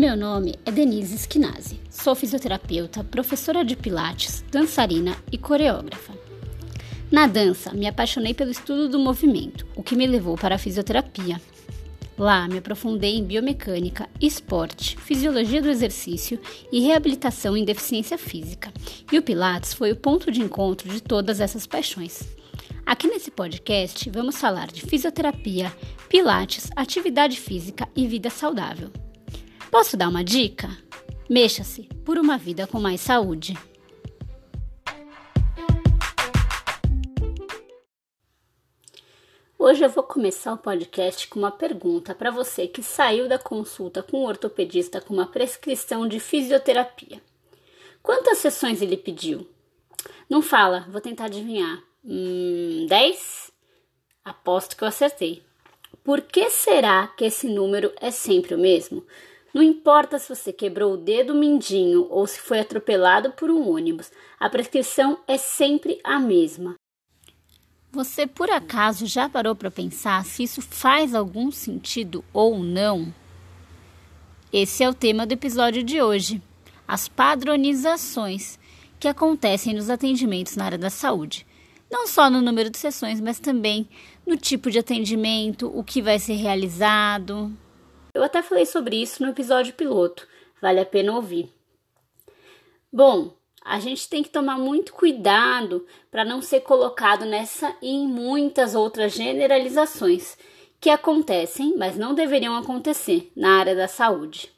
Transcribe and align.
Meu 0.00 0.16
nome 0.16 0.54
é 0.64 0.72
Denise 0.72 1.18
Schinazi. 1.30 1.78
Sou 1.90 2.14
fisioterapeuta, 2.14 3.04
professora 3.04 3.62
de 3.62 3.76
pilates, 3.76 4.42
dançarina 4.50 5.14
e 5.30 5.36
coreógrafa. 5.36 6.14
Na 7.12 7.26
dança, 7.26 7.74
me 7.74 7.86
apaixonei 7.86 8.32
pelo 8.32 8.50
estudo 8.50 8.88
do 8.88 8.98
movimento, 8.98 9.66
o 9.76 9.82
que 9.82 9.94
me 9.94 10.06
levou 10.06 10.38
para 10.38 10.54
a 10.54 10.58
fisioterapia. 10.58 11.38
Lá, 12.16 12.48
me 12.48 12.56
aprofundei 12.56 13.18
em 13.18 13.24
biomecânica, 13.24 14.08
esporte, 14.18 14.96
fisiologia 14.96 15.60
do 15.60 15.68
exercício 15.68 16.40
e 16.72 16.80
reabilitação 16.80 17.54
em 17.54 17.62
deficiência 17.62 18.16
física. 18.16 18.72
E 19.12 19.18
o 19.18 19.22
Pilates 19.22 19.74
foi 19.74 19.92
o 19.92 19.96
ponto 19.96 20.32
de 20.32 20.40
encontro 20.40 20.88
de 20.88 21.02
todas 21.02 21.40
essas 21.40 21.66
paixões. 21.66 22.26
Aqui 22.86 23.06
nesse 23.06 23.30
podcast, 23.30 24.08
vamos 24.08 24.40
falar 24.40 24.68
de 24.68 24.80
fisioterapia, 24.80 25.70
Pilates, 26.08 26.70
atividade 26.74 27.38
física 27.38 27.86
e 27.94 28.06
vida 28.06 28.30
saudável. 28.30 28.90
Posso 29.70 29.96
dar 29.96 30.08
uma 30.08 30.24
dica? 30.24 30.68
Mexa-se 31.28 31.84
por 32.04 32.18
uma 32.18 32.36
vida 32.36 32.66
com 32.66 32.80
mais 32.80 33.00
saúde. 33.00 33.54
Hoje 39.56 39.84
eu 39.84 39.88
vou 39.88 40.02
começar 40.02 40.52
o 40.54 40.58
podcast 40.58 41.28
com 41.28 41.38
uma 41.38 41.52
pergunta 41.52 42.16
para 42.16 42.32
você 42.32 42.66
que 42.66 42.82
saiu 42.82 43.28
da 43.28 43.38
consulta 43.38 44.02
com 44.02 44.16
o 44.16 44.26
ortopedista 44.26 45.00
com 45.00 45.14
uma 45.14 45.26
prescrição 45.26 46.08
de 46.08 46.18
fisioterapia. 46.18 47.22
Quantas 48.02 48.38
sessões 48.38 48.82
ele 48.82 48.96
pediu? 48.96 49.48
Não 50.28 50.42
fala, 50.42 50.88
vou 50.90 51.00
tentar 51.00 51.26
adivinhar. 51.26 51.80
Hum, 52.04 52.86
10? 52.88 53.52
Aposto 54.24 54.76
que 54.76 54.82
eu 54.82 54.88
acertei. 54.88 55.44
Por 56.02 56.22
que 56.22 56.50
será 56.50 57.06
que 57.06 57.26
esse 57.26 57.48
número 57.48 57.92
é 58.00 58.10
sempre 58.10 58.56
o 58.56 58.58
mesmo? 58.58 59.06
Não 59.52 59.62
importa 59.62 60.18
se 60.18 60.28
você 60.28 60.52
quebrou 60.52 60.94
o 60.94 60.96
dedo 60.96 61.34
mindinho 61.34 62.06
ou 62.08 62.26
se 62.26 62.40
foi 62.40 62.60
atropelado 62.60 63.32
por 63.32 63.50
um 63.50 63.68
ônibus, 63.68 64.10
a 64.38 64.48
prescrição 64.48 65.18
é 65.26 65.36
sempre 65.36 66.00
a 66.04 66.20
mesma. 66.20 66.74
Você 67.92 68.26
por 68.26 68.48
acaso 68.48 69.06
já 69.06 69.28
parou 69.28 69.56
para 69.56 69.70
pensar 69.70 70.24
se 70.24 70.44
isso 70.44 70.62
faz 70.62 71.12
algum 71.12 71.50
sentido 71.50 72.24
ou 72.32 72.60
não? 72.60 73.12
Esse 74.52 74.84
é 74.84 74.88
o 74.88 74.94
tema 74.94 75.26
do 75.26 75.32
episódio 75.32 75.82
de 75.82 76.00
hoje: 76.00 76.40
as 76.86 77.08
padronizações 77.08 78.60
que 79.00 79.08
acontecem 79.08 79.74
nos 79.74 79.90
atendimentos 79.90 80.54
na 80.54 80.66
área 80.66 80.78
da 80.78 80.90
saúde. 80.90 81.44
Não 81.90 82.06
só 82.06 82.30
no 82.30 82.40
número 82.40 82.70
de 82.70 82.78
sessões, 82.78 83.20
mas 83.20 83.40
também 83.40 83.88
no 84.24 84.36
tipo 84.36 84.70
de 84.70 84.78
atendimento, 84.78 85.66
o 85.76 85.82
que 85.82 86.00
vai 86.00 86.20
ser 86.20 86.34
realizado. 86.34 87.52
Eu 88.12 88.22
até 88.22 88.42
falei 88.42 88.66
sobre 88.66 89.00
isso 89.00 89.22
no 89.22 89.30
episódio 89.30 89.74
piloto, 89.74 90.26
vale 90.60 90.80
a 90.80 90.86
pena 90.86 91.14
ouvir. 91.14 91.48
Bom, 92.92 93.36
a 93.64 93.78
gente 93.78 94.08
tem 94.08 94.22
que 94.22 94.30
tomar 94.30 94.58
muito 94.58 94.92
cuidado 94.92 95.86
para 96.10 96.24
não 96.24 96.42
ser 96.42 96.60
colocado 96.60 97.24
nessa 97.24 97.74
e 97.80 97.88
em 97.88 98.06
muitas 98.08 98.74
outras 98.74 99.12
generalizações 99.12 100.36
que 100.80 100.90
acontecem, 100.90 101.76
mas 101.76 101.96
não 101.96 102.14
deveriam 102.14 102.56
acontecer 102.56 103.30
na 103.36 103.58
área 103.58 103.76
da 103.76 103.86
saúde. 103.86 104.50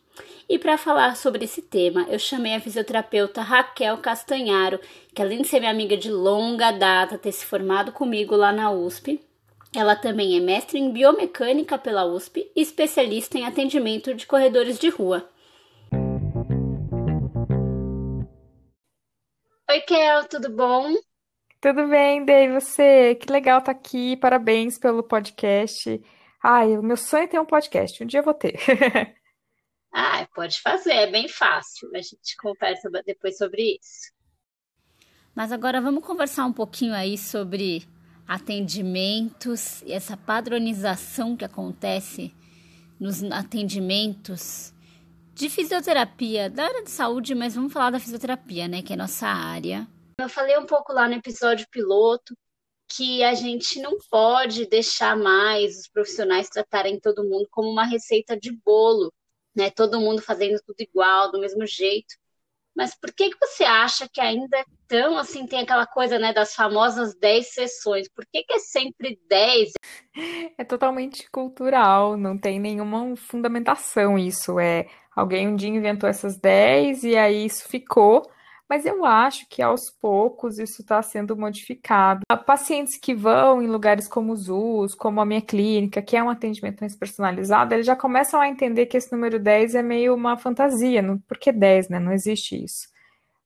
E 0.49 0.59
para 0.59 0.79
falar 0.79 1.17
sobre 1.17 1.45
esse 1.45 1.63
tema, 1.63 2.07
eu 2.09 2.19
chamei 2.19 2.55
a 2.55 2.61
fisioterapeuta 2.61 3.43
Raquel 3.43 3.99
Castanharo, 3.99 4.79
que 5.15 5.21
além 5.21 5.43
de 5.43 5.49
ser 5.49 5.61
minha 5.61 5.73
amiga 5.73 5.97
de 5.97 6.11
longa 6.11 6.71
data, 6.71 7.19
ter 7.19 7.33
se 7.33 7.45
formado 7.45 7.91
comigo 7.91 8.37
lá 8.37 8.53
na 8.53 8.71
USP, 8.71 9.21
ela 9.75 9.97
também 9.97 10.37
é 10.37 10.41
mestre 10.41 10.79
em 10.79 10.93
biomecânica 10.93 11.79
pela 11.79 12.05
USP 12.05 12.53
e 12.55 12.61
especialista 12.61 13.39
em 13.39 13.47
atendimento 13.47 14.13
de 14.13 14.27
corredores 14.27 14.79
de 14.79 14.91
rua. 14.91 15.29
Oi, 19.71 19.81
Kel, 19.81 20.29
tudo 20.29 20.51
bom? 20.51 20.93
Tudo 21.59 21.89
bem, 21.89 22.23
Dei, 22.25 22.51
você? 22.51 23.15
Que 23.15 23.33
legal 23.33 23.61
estar 23.61 23.73
tá 23.73 23.79
aqui. 23.79 24.17
Parabéns 24.19 24.79
pelo 24.79 25.03
podcast. 25.03 26.03
Ai, 26.43 26.77
o 26.77 26.83
meu 26.83 26.97
sonho 26.97 27.25
é 27.25 27.27
ter 27.29 27.41
um 27.41 27.47
podcast. 27.47 28.03
Um 28.03 28.07
dia 28.07 28.21
eu 28.21 28.25
vou 28.25 28.35
ter. 28.35 28.59
Ah, 29.95 30.27
pode 30.35 30.59
fazer, 30.63 30.95
é 30.95 31.11
bem 31.11 31.29
fácil. 31.29 31.91
A 31.95 31.99
gente 31.99 32.35
conversa 32.41 32.89
depois 33.05 33.37
sobre 33.37 33.79
isso. 33.79 34.11
Mas 35.35 35.53
agora 35.53 35.83
vamos 35.83 36.03
conversar 36.03 36.47
um 36.47 36.53
pouquinho 36.53 36.95
aí 36.95 37.19
sobre 37.19 37.87
atendimentos 38.35 39.83
e 39.83 39.93
essa 39.93 40.17
padronização 40.17 41.37
que 41.37 41.45
acontece 41.45 42.35
nos 42.99 43.23
atendimentos 43.25 44.73
de 45.35 45.51
fisioterapia, 45.51 46.49
da 46.49 46.65
área 46.65 46.83
de 46.83 46.91
saúde, 46.91 47.35
mas 47.35 47.55
vamos 47.55 47.73
falar 47.73 47.91
da 47.91 48.01
fisioterapia, 48.01 48.67
né, 48.69 48.81
que 48.81 48.93
é 48.93 48.97
nossa 48.97 49.27
área. 49.27 49.87
Eu 50.19 50.29
falei 50.29 50.59
um 50.59 50.65
pouco 50.65 50.93
lá 50.93 51.07
no 51.07 51.15
episódio 51.15 51.67
piloto 51.71 52.35
que 52.95 53.23
a 53.23 53.35
gente 53.35 53.81
não 53.81 53.99
pode 54.11 54.67
deixar 54.67 55.17
mais 55.17 55.81
os 55.81 55.89
profissionais 55.89 56.49
tratarem 56.49 56.99
todo 57.01 57.25
mundo 57.25 57.47
como 57.51 57.71
uma 57.71 57.85
receita 57.85 58.35
de 58.35 58.53
bolo, 58.53 59.13
né? 59.55 59.71
Todo 59.71 60.01
mundo 60.01 60.21
fazendo 60.21 60.59
tudo 60.65 60.81
igual, 60.81 61.33
do 61.33 61.41
mesmo 61.41 61.67
jeito. 61.67 62.15
Mas 62.75 62.95
por 62.99 63.13
que, 63.13 63.31
que 63.31 63.39
você 63.39 63.65
acha 63.65 64.09
que 64.11 64.21
ainda 64.21 64.59
é 64.59 64.65
tão 64.89 65.19
assim, 65.19 65.47
tem 65.47 65.61
aquela 65.61 65.87
coisa, 65.87 66.19
né, 66.19 66.33
das 66.33 66.55
famosas 66.55 67.15
10 67.15 67.53
sessões? 67.53 68.09
Por 68.09 68.25
que, 68.33 68.43
que 68.43 68.55
é 68.55 68.59
sempre 68.59 69.19
10? 69.29 69.73
É 70.59 70.65
totalmente 70.65 71.31
cultural, 71.31 72.17
não 72.17 72.37
tem 72.39 72.61
nenhuma 72.61 73.17
fundamentação 73.17 74.19
isso. 74.19 74.61
É 74.61 74.87
alguém 75.17 75.49
um 75.49 75.57
dia 75.57 75.71
inventou 75.71 76.09
essas 76.09 76.39
10 76.39 77.05
e 77.05 77.17
aí 77.17 77.47
isso 77.47 77.67
ficou. 77.67 78.23
Mas 78.69 78.87
eu 78.87 79.05
acho 79.05 79.47
que 79.49 79.61
aos 79.61 79.91
poucos 79.91 80.59
isso 80.59 80.81
está 80.83 81.03
sendo 81.03 81.37
modificado. 81.37 82.23
Pacientes 82.47 82.97
que 82.97 83.15
vão 83.15 83.63
em 83.63 83.67
lugares 83.67 84.09
como 84.09 84.33
os 84.33 84.49
US, 84.49 84.95
como 84.95 85.21
a 85.21 85.27
minha 85.27 85.43
clínica, 85.43 86.01
que 86.01 86.17
é 86.17 86.23
um 86.23 86.31
atendimento 86.31 86.81
mais 86.81 86.97
personalizado, 86.97 87.75
eles 87.75 87.87
já 87.87 87.95
começam 87.95 88.41
a 88.41 88.49
entender 88.49 88.87
que 88.87 88.97
esse 88.97 89.13
número 89.13 89.39
10 89.39 89.75
é 89.75 89.83
meio 89.83 90.15
uma 90.15 90.39
fantasia. 90.39 91.03
Não, 91.03 91.19
por 91.19 91.39
que 91.39 91.53
10, 91.53 91.91
né? 91.91 91.99
Não 91.99 92.13
existe 92.13 92.63
isso. 92.63 92.89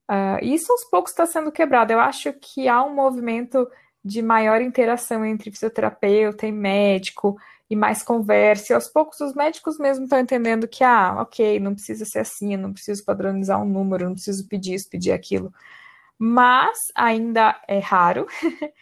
Uh, 0.08 0.38
isso 0.44 0.70
aos 0.70 0.84
poucos 0.84 1.10
está 1.10 1.26
sendo 1.26 1.50
quebrado. 1.50 1.92
Eu 1.92 1.98
acho 1.98 2.32
que 2.34 2.68
há 2.68 2.82
um 2.84 2.94
movimento 2.94 3.68
de 4.04 4.22
maior 4.22 4.62
interação 4.62 5.24
entre 5.24 5.50
fisioterapeuta 5.50 6.46
e 6.46 6.52
médico 6.52 7.36
e 7.70 7.76
mais 7.76 8.02
conversa. 8.02 8.72
E 8.72 8.74
aos 8.74 8.88
poucos 8.88 9.20
os 9.20 9.34
médicos 9.34 9.78
mesmo 9.78 10.04
estão 10.04 10.18
entendendo 10.18 10.68
que, 10.68 10.84
ah, 10.84 11.16
ok, 11.20 11.60
não 11.60 11.74
precisa 11.74 12.04
ser 12.04 12.20
assim, 12.20 12.56
não 12.56 12.72
preciso 12.72 13.04
padronizar 13.04 13.60
um 13.62 13.68
número, 13.68 14.06
não 14.06 14.14
preciso 14.14 14.46
pedir 14.48 14.74
isso, 14.74 14.88
pedir 14.90 15.12
aquilo. 15.12 15.52
Mas 16.18 16.78
ainda 16.94 17.60
é 17.68 17.78
raro. 17.78 18.26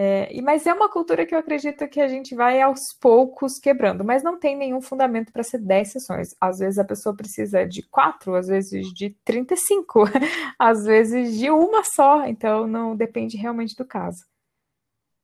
É, 0.00 0.40
mas 0.42 0.64
é 0.64 0.72
uma 0.72 0.88
cultura 0.88 1.26
que 1.26 1.34
eu 1.34 1.38
acredito 1.40 1.88
que 1.88 2.00
a 2.00 2.06
gente 2.06 2.32
vai 2.32 2.60
aos 2.60 2.92
poucos 3.00 3.58
quebrando, 3.58 4.04
mas 4.04 4.22
não 4.22 4.38
tem 4.38 4.56
nenhum 4.56 4.80
fundamento 4.80 5.32
para 5.32 5.42
ser 5.42 5.58
10 5.58 5.90
sessões. 5.90 6.36
Às 6.40 6.60
vezes 6.60 6.78
a 6.78 6.84
pessoa 6.84 7.16
precisa 7.16 7.66
de 7.66 7.82
quatro, 7.82 8.36
às 8.36 8.46
vezes 8.46 8.94
de 8.94 9.10
35, 9.24 10.04
às 10.56 10.84
vezes 10.84 11.36
de 11.36 11.50
uma 11.50 11.82
só, 11.82 12.24
então 12.26 12.64
não 12.64 12.94
depende 12.94 13.36
realmente 13.36 13.74
do 13.74 13.84
caso. 13.84 14.24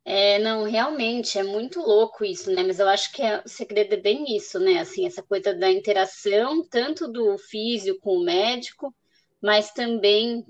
É, 0.06 0.38
não, 0.38 0.64
realmente 0.64 1.38
é 1.38 1.42
muito 1.42 1.80
louco 1.80 2.24
isso, 2.24 2.50
né? 2.52 2.62
Mas 2.62 2.78
eu 2.78 2.88
acho 2.88 3.10
que 3.12 3.22
é, 3.22 3.42
o 3.44 3.48
segredo 3.48 3.94
é 3.94 3.96
bem 3.96 4.36
isso, 4.36 4.58
né? 4.60 4.80
Assim, 4.80 5.06
essa 5.06 5.22
coisa 5.22 5.54
da 5.54 5.70
interação, 5.70 6.66
tanto 6.68 7.08
do 7.10 7.38
físico 7.38 7.98
com 8.00 8.18
o 8.18 8.24
médico, 8.24 8.94
mas 9.42 9.72
também 9.72 10.44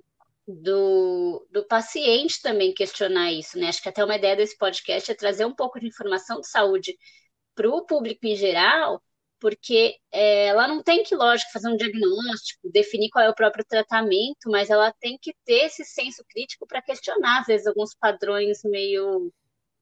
do, 0.47 1.47
do 1.53 1.65
paciente 1.67 2.43
também 2.43 2.75
questionar 2.75 3.33
isso, 3.33 3.59
né? 3.59 3.69
Acho 3.69 3.81
que 3.83 3.89
até 3.89 4.05
uma 4.05 4.17
ideia 4.17 4.37
desse 4.37 4.59
podcast 4.59 5.11
é 5.11 5.15
trazer 5.15 5.45
um 5.45 5.55
pouco 5.55 5.79
de 5.81 5.87
informação 5.87 6.41
de 6.41 6.49
saúde 6.49 6.97
para 7.55 7.69
o 7.71 7.87
público 7.87 8.27
em 8.27 8.37
geral, 8.37 9.03
porque 9.41 9.97
é, 10.13 10.47
ela 10.49 10.67
não 10.69 10.83
tem 10.83 11.03
que, 11.05 11.15
lógico, 11.15 11.53
fazer 11.53 11.69
um 11.69 11.77
diagnóstico, 11.77 12.71
definir 12.73 13.11
qual 13.11 13.25
é 13.25 13.31
o 13.31 13.35
próprio 13.35 13.65
tratamento, 13.65 14.51
mas 14.51 14.71
ela 14.71 14.93
tem 15.01 15.19
que 15.21 15.35
ter 15.45 15.67
esse 15.67 15.85
senso 15.85 16.25
crítico 16.29 16.67
para 16.67 16.83
questionar, 16.83 17.41
às 17.41 17.47
vezes, 17.47 17.67
alguns 17.67 17.95
padrões 17.95 18.61
meio 18.65 19.33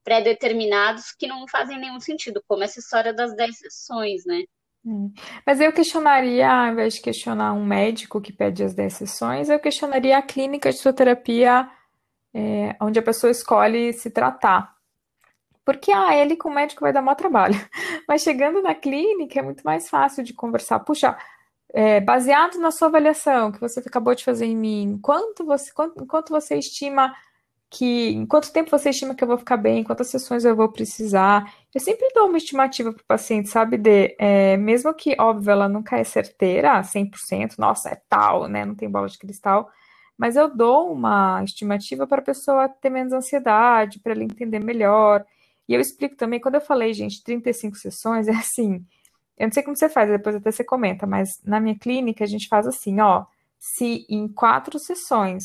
pré-determinados 0.03 1.11
que 1.11 1.27
não 1.27 1.47
fazem 1.47 1.79
nenhum 1.79 1.99
sentido, 1.99 2.43
como 2.47 2.63
essa 2.63 2.79
história 2.79 3.13
das 3.13 3.35
10 3.35 3.57
sessões, 3.57 4.25
né? 4.25 4.43
Hum. 4.85 5.13
Mas 5.45 5.61
eu 5.61 5.71
questionaria, 5.71 6.51
ao 6.51 6.71
invés 6.71 6.95
de 6.95 7.01
questionar 7.01 7.53
um 7.53 7.65
médico 7.65 8.19
que 8.19 8.33
pede 8.33 8.63
as 8.63 8.73
10 8.73 8.93
sessões, 8.93 9.49
eu 9.49 9.59
questionaria 9.59 10.17
a 10.17 10.21
clínica 10.21 10.69
de 10.69 10.77
fisioterapia 10.77 11.69
é, 12.33 12.75
onde 12.81 12.99
a 12.99 13.03
pessoa 13.03 13.31
escolhe 13.31 13.93
se 13.93 14.09
tratar. 14.09 14.73
Porque, 15.65 15.91
ah, 15.93 16.13
ele 16.15 16.35
com 16.35 16.49
o 16.49 16.53
médico 16.53 16.81
vai 16.81 16.91
dar 16.91 17.01
maior 17.01 17.15
trabalho. 17.15 17.55
Mas 18.07 18.21
chegando 18.21 18.61
na 18.61 18.75
clínica 18.75 19.39
é 19.39 19.43
muito 19.43 19.63
mais 19.63 19.89
fácil 19.89 20.23
de 20.23 20.33
conversar. 20.33 20.79
Puxa, 20.81 21.17
é, 21.73 22.01
baseado 22.01 22.59
na 22.59 22.69
sua 22.69 22.89
avaliação 22.89 23.51
que 23.51 23.61
você 23.61 23.79
acabou 23.79 24.13
de 24.13 24.23
fazer 24.23 24.45
em 24.45 24.55
mim, 24.55 24.99
quanto 25.01 25.45
você, 25.45 25.71
quanto, 25.73 26.05
quanto 26.05 26.29
você 26.29 26.57
estima 26.57 27.15
que 27.73 28.09
em 28.11 28.25
quanto 28.25 28.53
tempo 28.53 28.69
você 28.69 28.91
estima 28.91 29.15
que 29.15 29.23
eu 29.23 29.27
vou 29.27 29.37
ficar 29.37 29.57
bem, 29.57 29.83
quantas 29.83 30.07
sessões 30.07 30.45
eu 30.45 30.55
vou 30.55 30.69
precisar. 30.71 31.51
Eu 31.73 31.81
sempre 31.81 32.07
dou 32.13 32.27
uma 32.27 32.37
estimativa 32.37 32.93
para 32.93 33.01
o 33.01 33.05
paciente, 33.05 33.49
sabe, 33.49 33.77
de, 33.77 34.15
é, 34.19 34.55
mesmo 34.57 34.93
que, 34.93 35.15
óbvio, 35.19 35.51
ela 35.51 35.67
nunca 35.67 35.97
é 35.97 36.03
certeira, 36.03 36.83
100%, 36.83 37.57
nossa, 37.57 37.89
é 37.89 38.01
tal, 38.07 38.47
né, 38.47 38.63
não 38.63 38.75
tem 38.75 38.89
bola 38.89 39.07
de 39.09 39.17
cristal, 39.17 39.71
mas 40.15 40.35
eu 40.35 40.55
dou 40.55 40.93
uma 40.93 41.43
estimativa 41.43 42.05
para 42.05 42.21
a 42.21 42.23
pessoa 42.23 42.69
ter 42.69 42.91
menos 42.91 43.11
ansiedade, 43.11 43.99
para 43.99 44.13
ela 44.13 44.23
entender 44.23 44.59
melhor. 44.59 45.25
E 45.67 45.73
eu 45.73 45.81
explico 45.81 46.15
também, 46.15 46.39
quando 46.39 46.55
eu 46.55 46.61
falei, 46.61 46.93
gente, 46.93 47.23
35 47.23 47.75
sessões, 47.77 48.27
é 48.29 48.33
assim, 48.33 48.85
eu 49.37 49.47
não 49.47 49.53
sei 49.53 49.63
como 49.63 49.75
você 49.75 49.89
faz, 49.89 50.09
depois 50.09 50.35
até 50.35 50.51
você 50.51 50.63
comenta, 50.63 51.07
mas 51.07 51.41
na 51.43 51.59
minha 51.59 51.77
clínica 51.77 52.23
a 52.23 52.27
gente 52.27 52.47
faz 52.47 52.67
assim, 52.67 52.99
ó, 53.01 53.25
se 53.57 54.05
em 54.09 54.27
quatro 54.27 54.77
sessões 54.77 55.43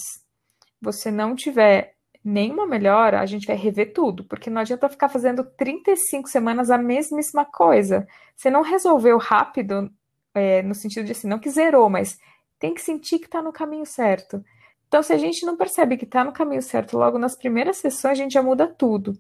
você 0.81 1.11
não 1.11 1.35
tiver 1.35 1.98
nenhuma 2.29 2.67
melhora, 2.67 3.21
a 3.21 3.27
gente 3.27 3.47
vai 3.47 3.57
rever 3.57 3.93
tudo, 3.93 4.23
porque 4.25 4.51
não 4.51 4.61
adianta 4.61 4.89
ficar 4.89 5.09
fazendo 5.09 5.43
35 5.43 6.29
semanas 6.29 6.71
a 6.71 6.77
mesmíssima 6.77 7.45
coisa. 7.45 8.07
Você 8.37 8.51
não 8.51 8.63
resolveu 8.63 9.17
rápido, 9.19 9.91
é, 10.35 10.63
no 10.63 10.75
sentido 10.75 11.07
de 11.07 11.13
assim, 11.13 11.27
não 11.27 11.39
que 11.39 11.49
zerou, 11.49 11.89
mas 11.89 12.19
tem 12.59 12.75
que 12.75 12.83
sentir 12.83 13.19
que 13.19 13.27
está 13.27 13.41
no 13.41 13.53
caminho 13.53 13.87
certo. 13.87 14.45
Então, 14.87 15.03
se 15.03 15.13
a 15.13 15.19
gente 15.19 15.45
não 15.45 15.57
percebe 15.57 15.97
que 15.97 16.05
está 16.05 16.23
no 16.23 16.33
caminho 16.33 16.63
certo 16.63 16.99
logo 16.99 17.19
nas 17.19 17.37
primeiras 17.37 17.79
sessões, 17.79 18.13
a 18.13 18.23
gente 18.23 18.33
já 18.33 18.43
muda 18.43 18.67
tudo. 18.67 19.15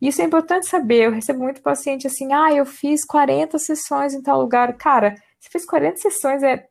Isso 0.00 0.20
é 0.20 0.24
importante 0.24 0.66
saber. 0.66 1.06
Eu 1.06 1.12
recebo 1.12 1.40
muito 1.40 1.62
paciente 1.62 2.06
assim, 2.06 2.32
ah, 2.32 2.52
eu 2.52 2.66
fiz 2.66 3.04
40 3.04 3.58
sessões 3.58 4.14
em 4.14 4.22
tal 4.22 4.40
lugar. 4.40 4.76
Cara, 4.76 5.14
você 5.38 5.48
fez 5.48 5.64
40 5.64 5.96
sessões, 5.98 6.42
é. 6.42 6.66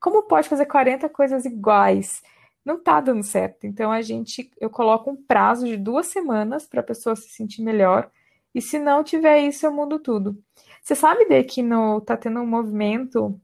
Como 0.00 0.22
pode 0.22 0.48
fazer 0.48 0.64
40 0.64 1.08
coisas 1.10 1.44
iguais? 1.44 2.22
Não 2.70 2.82
tá 2.82 3.00
dando 3.00 3.22
certo. 3.22 3.66
Então 3.66 3.90
a 3.90 4.02
gente, 4.02 4.50
eu 4.60 4.70
coloco 4.70 5.10
um 5.10 5.16
prazo 5.16 5.66
de 5.66 5.76
duas 5.76 6.06
semanas 6.06 6.66
para 6.66 6.80
a 6.80 6.84
pessoa 6.84 7.16
se 7.16 7.28
sentir 7.28 7.62
melhor. 7.62 8.10
E 8.54 8.60
se 8.60 8.78
não 8.78 9.04
tiver 9.04 9.40
isso, 9.40 9.66
eu 9.66 9.72
mudo 9.72 9.98
tudo. 9.98 10.38
Você 10.82 10.94
sabe 10.94 11.26
de 11.26 11.42
que 11.44 11.62
no 11.62 12.00
tá 12.00 12.16
tendo 12.16 12.40
um 12.40 12.46
movimento 12.46 13.38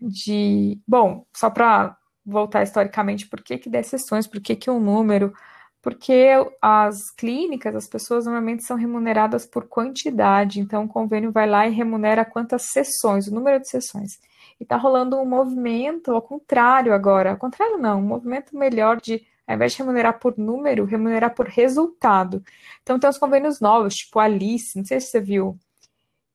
de, 0.00 0.78
bom, 0.86 1.26
só 1.34 1.50
para 1.50 1.96
voltar 2.24 2.62
historicamente, 2.62 3.26
por 3.26 3.42
que 3.42 3.58
que 3.58 3.70
10 3.70 3.86
sessões, 3.86 4.26
por 4.26 4.40
que 4.40 4.54
que 4.54 4.70
um 4.70 4.80
número? 4.80 5.32
Porque 5.80 6.30
as 6.60 7.10
clínicas, 7.10 7.74
as 7.74 7.86
pessoas 7.86 8.26
normalmente 8.26 8.64
são 8.64 8.76
remuneradas 8.76 9.46
por 9.46 9.66
quantidade, 9.66 10.60
então 10.60 10.84
o 10.84 10.88
convênio 10.88 11.32
vai 11.32 11.48
lá 11.48 11.66
e 11.66 11.72
remunera 11.72 12.24
quantas 12.24 12.62
sessões, 12.70 13.28
o 13.28 13.34
número 13.34 13.60
de 13.60 13.68
sessões. 13.68 14.18
E 14.60 14.64
está 14.64 14.76
rolando 14.76 15.16
um 15.16 15.24
movimento 15.24 16.12
ao 16.12 16.22
contrário 16.22 16.92
agora. 16.92 17.32
Ao 17.32 17.36
contrário, 17.36 17.78
não, 17.78 18.00
um 18.00 18.06
movimento 18.06 18.56
melhor 18.56 19.00
de, 19.00 19.24
ao 19.46 19.54
invés 19.54 19.72
de 19.72 19.78
remunerar 19.78 20.18
por 20.18 20.36
número, 20.36 20.84
remunerar 20.84 21.34
por 21.34 21.46
resultado. 21.46 22.42
Então 22.82 22.98
tem 22.98 23.08
uns 23.08 23.18
convênios 23.18 23.60
novos, 23.60 23.96
tipo 23.96 24.18
Alice, 24.18 24.76
não 24.76 24.84
sei 24.84 25.00
se 25.00 25.08
você 25.08 25.20
viu, 25.20 25.58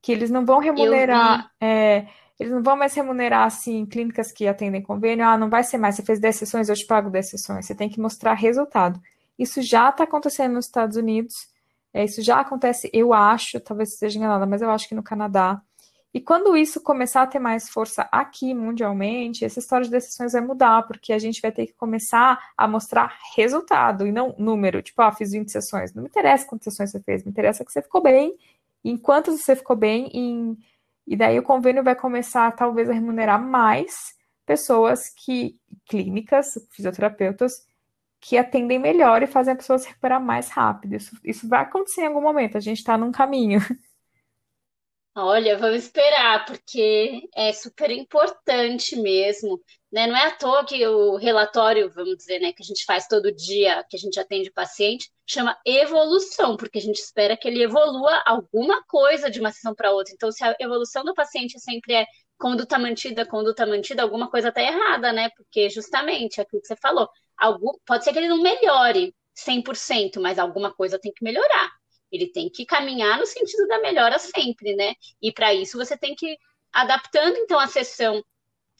que 0.02 0.12
eles 0.12 0.30
não 0.30 0.46
vão 0.46 0.60
remunerar. 0.60 1.52
É, 1.60 2.08
eles 2.40 2.52
não 2.52 2.64
vão 2.64 2.76
mais 2.76 2.94
remunerar 2.94 3.46
assim 3.46 3.86
clínicas 3.86 4.32
que 4.32 4.48
atendem 4.48 4.82
convênio. 4.82 5.26
Ah, 5.26 5.38
não 5.38 5.50
vai 5.50 5.64
ser 5.64 5.78
mais. 5.78 5.96
Você 5.96 6.04
fez 6.04 6.20
10 6.20 6.36
sessões, 6.36 6.70
eu 6.70 6.76
te 6.76 6.86
pago 6.86 7.10
10 7.10 7.30
sessões. 7.30 7.66
Você 7.66 7.76
tem 7.76 7.90
que 7.90 8.00
mostrar 8.00 8.34
resultado. 8.34 9.00
Isso 9.38 9.62
já 9.62 9.90
está 9.90 10.04
acontecendo 10.04 10.54
nos 10.54 10.66
Estados 10.66 10.98
Unidos. 10.98 11.48
É, 11.94 12.04
isso 12.04 12.22
já 12.22 12.40
acontece, 12.40 12.90
eu 12.92 13.14
acho, 13.14 13.60
talvez 13.60 13.94
esteja 13.94 14.18
enganada, 14.18 14.48
mas 14.48 14.62
eu 14.62 14.70
acho 14.72 14.90
que 14.90 14.96
no 14.96 15.04
Canadá. 15.04 15.62
E 16.14 16.22
quando 16.22 16.56
isso 16.56 16.80
começar 16.80 17.24
a 17.24 17.28
ter 17.28 17.40
mais 17.40 17.68
força 17.68 18.08
aqui 18.12 18.54
mundialmente, 18.54 19.44
essa 19.44 19.58
história 19.58 19.86
de 19.86 19.90
decisões 19.90 20.34
vai 20.34 20.42
mudar, 20.42 20.84
porque 20.84 21.12
a 21.12 21.18
gente 21.18 21.42
vai 21.42 21.52
ter 21.52 21.66
que 21.66 21.74
começar 21.74 22.52
a 22.56 22.68
mostrar 22.68 23.18
resultado 23.36 24.06
e 24.06 24.12
não 24.12 24.36
número. 24.38 24.84
Tipo, 24.84 25.02
ah, 25.02 25.12
fiz 25.12 25.32
20 25.32 25.52
sessões. 25.52 25.92
Não 25.94 26.04
me 26.04 26.10
interessa 26.10 26.46
quantas 26.46 26.66
sessões 26.66 26.92
você 26.92 27.00
fez, 27.02 27.24
me 27.24 27.32
interessa 27.32 27.66
que 27.66 27.72
você 27.72 27.82
ficou 27.82 28.02
bem, 28.02 28.38
em 28.84 28.96
quantas 28.96 29.42
você 29.42 29.56
ficou 29.56 29.76
bem, 29.76 30.08
em... 30.14 30.58
e 31.08 31.16
daí 31.16 31.40
o 31.40 31.44
convênio 31.44 31.84
vai 31.84 31.96
começar 31.96 32.52
talvez 32.52 32.90
a 32.90 32.94
remunerar 32.94 33.42
mais 33.42 34.14
pessoas 34.46 35.10
que, 35.10 35.58
clínicas, 35.88 36.48
fisioterapeutas, 36.70 37.54
que 38.22 38.38
atendem 38.38 38.78
melhor 38.80 39.24
e 39.24 39.28
fazem 39.28 39.54
a 39.54 39.58
pessoa 39.58 39.80
se 39.80 39.88
recuperar 39.88 40.22
mais 40.22 40.50
rápido. 40.50 40.96
Isso, 40.96 41.18
isso 41.24 41.48
vai 41.48 41.62
acontecer 41.62 42.02
em 42.02 42.08
algum 42.08 42.22
momento, 42.22 42.58
a 42.58 42.62
gente 42.62 42.78
está 42.78 42.98
num 42.98 43.12
caminho. 43.12 43.60
Olha, 45.16 45.58
vamos 45.60 45.84
esperar, 45.84 46.44
porque 46.46 47.22
é 47.36 47.54
super 47.54 47.92
importante 47.92 48.96
mesmo, 48.96 49.62
né? 49.92 50.08
Não 50.08 50.16
é 50.18 50.26
à 50.28 50.32
toa 50.36 50.66
que 50.66 50.86
o 50.88 51.18
relatório, 51.18 51.88
vamos 51.92 52.18
dizer, 52.18 52.40
né, 52.40 52.52
que 52.52 52.64
a 52.64 52.66
gente 52.66 52.84
faz 52.84 53.08
todo 53.08 53.32
dia, 53.32 53.84
que 53.88 53.96
a 53.96 54.00
gente 54.00 54.20
atende 54.20 54.50
o 54.50 54.54
paciente, 54.54 55.12
chama 55.28 55.56
evolução, 55.66 56.58
porque 56.58 56.80
a 56.80 56.82
gente 56.82 56.98
espera 56.98 57.38
que 57.38 57.48
ele 57.48 57.62
evolua 57.62 58.24
alguma 58.26 58.84
coisa 58.86 59.30
de 59.30 59.40
uma 59.40 59.52
sessão 59.52 59.76
para 59.76 59.92
outra. 59.92 60.14
Então, 60.16 60.32
se 60.32 60.44
a 60.44 60.56
evolução 60.60 61.04
do 61.04 61.14
paciente 61.14 61.60
sempre 61.60 61.94
é 61.94 62.06
conduta 62.40 62.80
mantida, 62.80 63.24
conduta 63.26 63.68
mantida, 63.68 64.02
alguma 64.02 64.32
coisa 64.32 64.50
está 64.50 64.64
errada, 64.64 65.14
né? 65.14 65.30
Porque 65.38 65.70
justamente 65.70 66.42
aquilo 66.42 66.62
que 66.62 66.68
você 66.68 66.76
falou, 66.76 67.08
algum, 67.38 67.72
pode 67.86 68.04
ser 68.04 68.14
que 68.14 68.18
ele 68.20 68.28
não 68.30 68.42
melhore 68.42 69.16
100%, 69.36 70.20
mas 70.20 70.40
alguma 70.40 70.74
coisa 70.74 70.98
tem 71.00 71.12
que 71.14 71.24
melhorar. 71.24 71.70
Ele 72.14 72.28
tem 72.28 72.50
que 72.50 72.66
caminhar 72.66 73.18
no 73.18 73.26
sentido 73.26 73.68
da 73.68 73.82
melhora 73.82 74.20
sempre, 74.20 74.76
né? 74.76 74.94
E 75.22 75.32
para 75.32 75.54
isso 75.54 75.78
você 75.78 75.98
tem 75.98 76.14
que 76.16 76.38
adaptando 76.72 77.36
então 77.38 77.60
a 77.60 77.68
sessão 77.68 78.24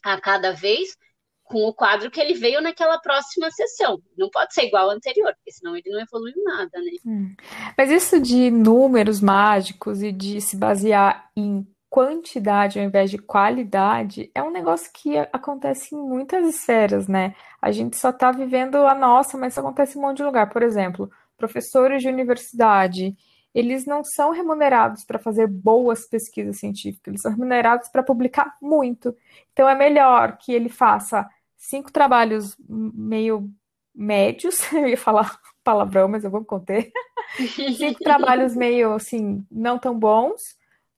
a 0.04 0.20
cada 0.20 0.52
vez 0.52 0.96
com 1.44 1.64
o 1.68 1.74
quadro 1.74 2.10
que 2.10 2.20
ele 2.20 2.34
veio 2.34 2.62
naquela 2.62 2.98
próxima 2.98 3.50
sessão. 3.50 4.00
Não 4.16 4.30
pode 4.30 4.54
ser 4.54 4.64
igual 4.64 4.84
ao 4.84 4.96
anterior, 4.96 5.34
porque 5.34 5.52
senão 5.52 5.76
ele 5.76 5.90
não 5.90 6.00
evoluiu 6.00 6.42
nada, 6.42 6.78
né? 6.78 6.90
Hum. 7.04 7.34
Mas 7.76 7.90
isso 7.90 8.20
de 8.20 8.50
números 8.50 9.20
mágicos 9.20 10.02
e 10.02 10.10
de 10.10 10.40
se 10.40 10.56
basear 10.56 11.28
em 11.36 11.66
quantidade 11.94 12.80
ao 12.80 12.84
invés 12.84 13.08
de 13.08 13.18
qualidade 13.18 14.28
é 14.34 14.42
um 14.42 14.50
negócio 14.50 14.90
que 14.92 15.16
acontece 15.32 15.94
em 15.94 15.98
muitas 15.98 16.44
esferas, 16.48 17.06
né? 17.06 17.36
A 17.62 17.70
gente 17.70 17.96
só 17.96 18.10
está 18.10 18.32
vivendo 18.32 18.76
a 18.78 18.94
nossa, 18.94 19.38
mas 19.38 19.52
isso 19.52 19.60
acontece 19.60 19.96
em 19.96 20.00
um 20.00 20.06
monte 20.06 20.16
de 20.16 20.24
lugar. 20.24 20.50
Por 20.50 20.62
exemplo, 20.62 21.08
professores 21.36 22.02
de 22.02 22.08
universidade, 22.08 23.16
eles 23.54 23.86
não 23.86 24.02
são 24.02 24.32
remunerados 24.32 25.04
para 25.04 25.18
fazer 25.18 25.46
boas 25.46 26.08
pesquisas 26.08 26.58
científicas, 26.58 27.08
eles 27.08 27.22
são 27.22 27.30
remunerados 27.30 27.88
para 27.88 28.02
publicar 28.02 28.56
muito. 28.60 29.16
Então 29.52 29.68
é 29.68 29.74
melhor 29.74 30.36
que 30.38 30.52
ele 30.52 30.68
faça 30.68 31.28
cinco 31.56 31.92
trabalhos 31.92 32.56
meio 32.68 33.48
médios, 33.94 34.56
eu 34.72 34.88
ia 34.88 34.96
falar 34.96 35.38
palavrão, 35.62 36.08
mas 36.08 36.24
eu 36.24 36.30
vou 36.30 36.44
conter, 36.44 36.90
cinco 37.76 38.00
trabalhos 38.00 38.56
meio 38.56 38.92
assim, 38.94 39.46
não 39.50 39.78
tão 39.78 39.98
bons, 39.98 40.42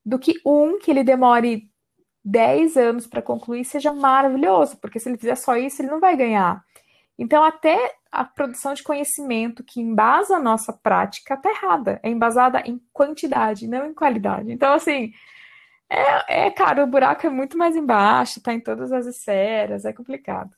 do 0.05 0.19
que 0.19 0.35
um 0.45 0.79
que 0.79 0.91
ele 0.91 1.05
demore 1.05 1.71
10 2.25 2.77
anos 2.77 3.07
para 3.07 3.23
concluir 3.23 3.65
seja 3.65 3.93
maravilhoso, 3.93 4.77
porque 4.79 4.99
se 4.99 5.09
ele 5.09 5.19
fizer 5.19 5.37
só 5.37 5.57
isso, 5.57 5.81
ele 5.81 5.91
não 5.91 6.01
vai 6.01 6.17
ganhar. 6.17 6.65
Então, 7.19 7.43
até 7.43 7.95
a 8.17 8.25
produção 8.25 8.73
de 8.73 8.83
conhecimento 8.83 9.63
que 9.63 9.79
embasa 9.79 10.37
a 10.37 10.41
nossa 10.41 10.73
prática 10.73 11.35
está 11.35 11.51
errada. 11.51 12.01
É 12.03 12.09
embasada 12.09 12.63
em 12.65 12.81
quantidade, 12.91 13.69
não 13.69 13.85
em 13.85 13.93
qualidade. 13.93 14.51
Então, 14.51 14.73
assim, 14.73 15.13
é, 15.91 16.47
é 16.47 16.51
cara, 16.51 16.83
o 16.83 16.87
buraco 16.87 17.27
é 17.27 17.31
muito 17.31 17.59
mais 17.59 17.77
embaixo, 17.77 18.39
está 18.39 18.55
em 18.55 18.61
todas 18.61 18.91
as 18.91 19.05
esferas, 19.05 19.85
é 19.85 19.93
complicado. 19.93 20.57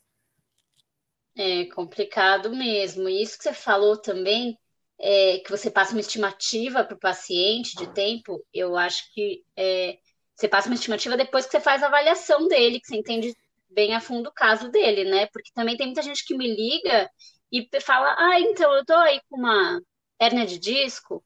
É 1.36 1.64
complicado 1.64 2.54
mesmo. 2.54 3.08
E 3.08 3.20
isso 3.20 3.36
que 3.36 3.42
você 3.42 3.52
falou 3.52 3.96
também, 3.96 4.56
é, 4.96 5.38
que 5.38 5.50
você 5.50 5.68
passa 5.68 5.92
uma 5.92 6.00
estimativa 6.00 6.84
para 6.84 6.94
o 6.94 7.00
paciente 7.00 7.76
de 7.76 7.92
tempo, 7.92 8.40
eu 8.54 8.76
acho 8.76 9.12
que 9.12 9.42
é, 9.56 9.98
você 10.36 10.46
passa 10.46 10.68
uma 10.68 10.76
estimativa 10.76 11.16
depois 11.16 11.44
que 11.44 11.50
você 11.50 11.60
faz 11.60 11.82
a 11.82 11.88
avaliação 11.88 12.46
dele, 12.46 12.78
que 12.78 12.86
você 12.86 12.96
entende 12.96 13.34
bem 13.68 13.96
a 13.96 14.00
fundo 14.00 14.28
o 14.28 14.32
caso 14.32 14.70
dele, 14.70 15.04
né? 15.04 15.26
Porque 15.32 15.50
também 15.52 15.76
tem 15.76 15.86
muita 15.86 16.02
gente 16.02 16.24
que 16.24 16.36
me 16.36 16.46
liga 16.46 17.10
e 17.52 17.68
fala: 17.80 18.14
Ah, 18.18 18.40
então 18.40 18.72
eu 18.74 18.84
tô 18.84 18.94
aí 18.94 19.20
com 19.28 19.38
uma 19.38 19.80
hérnia 20.20 20.46
de 20.46 20.58
disco. 20.58 21.24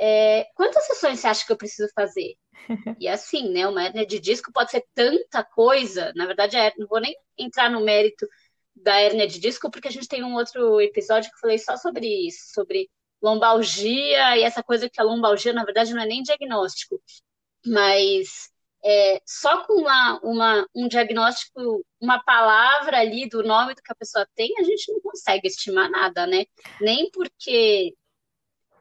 É, 0.00 0.44
quantas 0.54 0.86
sessões 0.86 1.20
você 1.20 1.26
acha 1.28 1.46
que 1.46 1.52
eu 1.52 1.56
preciso 1.56 1.90
fazer? 1.94 2.36
E 3.00 3.08
assim, 3.08 3.50
né? 3.50 3.66
Uma 3.68 3.84
hérnia 3.84 4.06
de 4.06 4.20
disco 4.20 4.52
pode 4.52 4.70
ser 4.70 4.84
tanta 4.94 5.44
coisa. 5.44 6.12
Na 6.16 6.26
verdade, 6.26 6.56
é, 6.56 6.72
não 6.78 6.86
vou 6.86 7.00
nem 7.00 7.16
entrar 7.38 7.70
no 7.70 7.80
mérito 7.84 8.26
da 8.74 9.00
hérnia 9.00 9.26
de 9.26 9.40
disco, 9.40 9.70
porque 9.70 9.88
a 9.88 9.90
gente 9.90 10.08
tem 10.08 10.24
um 10.24 10.34
outro 10.34 10.80
episódio 10.80 11.30
que 11.30 11.36
eu 11.36 11.40
falei 11.40 11.58
só 11.58 11.76
sobre 11.76 12.06
isso, 12.06 12.52
sobre 12.54 12.90
lombalgia 13.22 14.36
e 14.38 14.42
essa 14.42 14.62
coisa 14.62 14.88
que 14.88 15.00
a 15.00 15.04
lombalgia, 15.04 15.52
na 15.52 15.64
verdade, 15.64 15.94
não 15.94 16.02
é 16.02 16.06
nem 16.06 16.22
diagnóstico, 16.22 17.00
mas 17.66 18.49
é, 18.84 19.20
só 19.26 19.64
com 19.64 19.74
uma, 19.74 20.20
uma, 20.22 20.66
um 20.74 20.88
diagnóstico, 20.88 21.84
uma 22.00 22.22
palavra 22.22 22.98
ali 22.98 23.28
do 23.28 23.42
nome 23.42 23.74
do 23.74 23.82
que 23.82 23.92
a 23.92 23.96
pessoa 23.96 24.26
tem, 24.34 24.54
a 24.58 24.62
gente 24.62 24.90
não 24.92 25.00
consegue 25.00 25.46
estimar 25.46 25.90
nada, 25.90 26.26
né? 26.26 26.44
Nem 26.80 27.10
porque, 27.10 27.94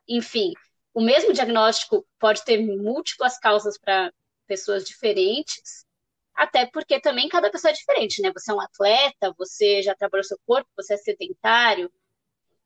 enfim, 0.07 0.53
o 0.93 1.01
mesmo 1.01 1.33
diagnóstico 1.33 2.05
pode 2.19 2.43
ter 2.45 2.59
múltiplas 2.59 3.37
causas 3.39 3.77
para 3.77 4.11
pessoas 4.47 4.85
diferentes, 4.85 5.85
até 6.33 6.65
porque 6.65 6.99
também 6.99 7.27
cada 7.27 7.49
pessoa 7.51 7.71
é 7.71 7.75
diferente, 7.75 8.21
né? 8.21 8.31
Você 8.33 8.51
é 8.51 8.53
um 8.53 8.61
atleta, 8.61 9.33
você 9.37 9.81
já 9.83 9.93
trabalhou 9.93 10.23
seu 10.23 10.39
corpo, 10.45 10.69
você 10.75 10.93
é 10.93 10.97
sedentário, 10.97 11.91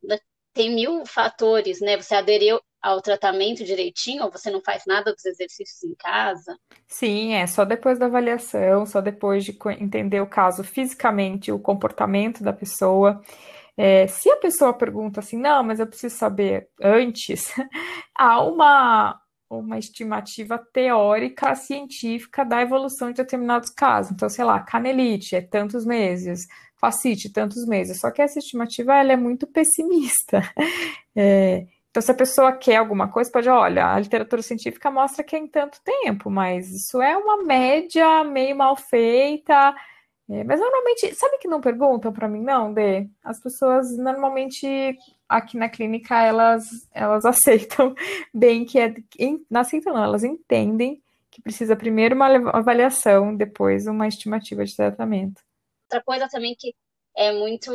né? 0.01 0.19
tem 0.53 0.73
mil 0.73 1.05
fatores, 1.05 1.81
né? 1.81 1.97
Você 1.97 2.15
aderiu 2.15 2.61
ao 2.83 3.01
tratamento 3.01 3.63
direitinho 3.63 4.25
ou 4.25 4.31
você 4.31 4.51
não 4.51 4.61
faz 4.61 4.83
nada 4.85 5.13
dos 5.13 5.23
exercícios 5.23 5.81
em 5.83 5.95
casa? 5.95 6.59
Sim, 6.85 7.33
é 7.33 7.47
só 7.47 7.63
depois 7.63 7.97
da 7.97 8.07
avaliação, 8.07 8.85
só 8.85 8.99
depois 8.99 9.45
de 9.45 9.57
entender 9.79 10.19
o 10.19 10.27
caso 10.27 10.65
fisicamente, 10.65 11.51
o 11.51 11.57
comportamento 11.57 12.43
da 12.43 12.51
pessoa. 12.51 13.21
É, 13.77 14.05
se 14.07 14.29
a 14.29 14.35
pessoa 14.35 14.73
pergunta 14.73 15.21
assim, 15.21 15.37
não, 15.37 15.63
mas 15.63 15.79
eu 15.79 15.87
preciso 15.87 16.15
saber 16.15 16.67
antes, 16.81 17.53
há 18.13 18.43
uma, 18.43 19.17
uma 19.49 19.79
estimativa 19.79 20.59
teórica, 20.73 21.55
científica 21.55 22.43
da 22.43 22.61
evolução 22.61 23.11
de 23.11 23.17
determinados 23.17 23.69
casos. 23.69 24.11
Então, 24.11 24.27
sei 24.27 24.43
lá, 24.43 24.59
canelite 24.59 25.37
é 25.37 25.41
tantos 25.41 25.85
meses, 25.85 26.45
facite 26.75 27.31
tantos 27.31 27.65
meses. 27.65 28.01
Só 28.01 28.11
que 28.11 28.21
essa 28.21 28.39
estimativa 28.39 28.93
ela 28.93 29.13
é 29.13 29.17
muito 29.17 29.47
pessimista. 29.47 30.41
É, 31.15 31.67
então, 31.93 32.01
se 32.01 32.09
a 32.09 32.15
pessoa 32.15 32.51
quer 32.53 32.77
alguma 32.77 33.07
coisa, 33.07 33.31
pode, 33.31 33.47
olha, 33.47 33.85
a 33.85 33.99
literatura 33.99 34.41
científica 34.41 34.89
mostra 34.89 35.23
que 35.23 35.35
é 35.35 35.39
em 35.39 35.47
tanto 35.47 35.79
tempo, 35.83 36.27
mas 36.27 36.71
isso 36.71 36.99
é 36.99 37.15
uma 37.15 37.43
média 37.43 38.23
meio 38.23 38.55
mal 38.55 38.75
feita. 38.75 39.75
É, 40.27 40.43
mas 40.43 40.59
normalmente, 40.59 41.13
sabe 41.13 41.37
que 41.37 41.47
não 41.47 41.61
perguntam 41.61 42.11
para 42.11 42.27
mim, 42.27 42.41
não, 42.41 42.73
Dê? 42.73 43.07
As 43.23 43.39
pessoas 43.39 43.95
normalmente 43.95 44.97
aqui 45.29 45.55
na 45.55 45.69
clínica 45.69 46.19
elas, 46.19 46.89
elas 46.91 47.25
aceitam 47.29 47.93
bem 48.33 48.65
que 48.65 48.79
é. 48.79 48.95
Não 49.47 49.61
aceitam, 49.61 49.93
não, 49.93 50.03
elas 50.03 50.23
entendem 50.23 50.99
que 51.29 51.43
precisa 51.43 51.75
primeiro 51.75 52.15
uma 52.15 52.49
avaliação, 52.57 53.35
depois 53.35 53.85
uma 53.85 54.07
estimativa 54.07 54.65
de 54.65 54.75
tratamento. 54.75 55.43
Outra 55.83 56.03
coisa 56.03 56.27
também 56.27 56.55
que 56.57 56.73
é 57.15 57.31
muito 57.31 57.71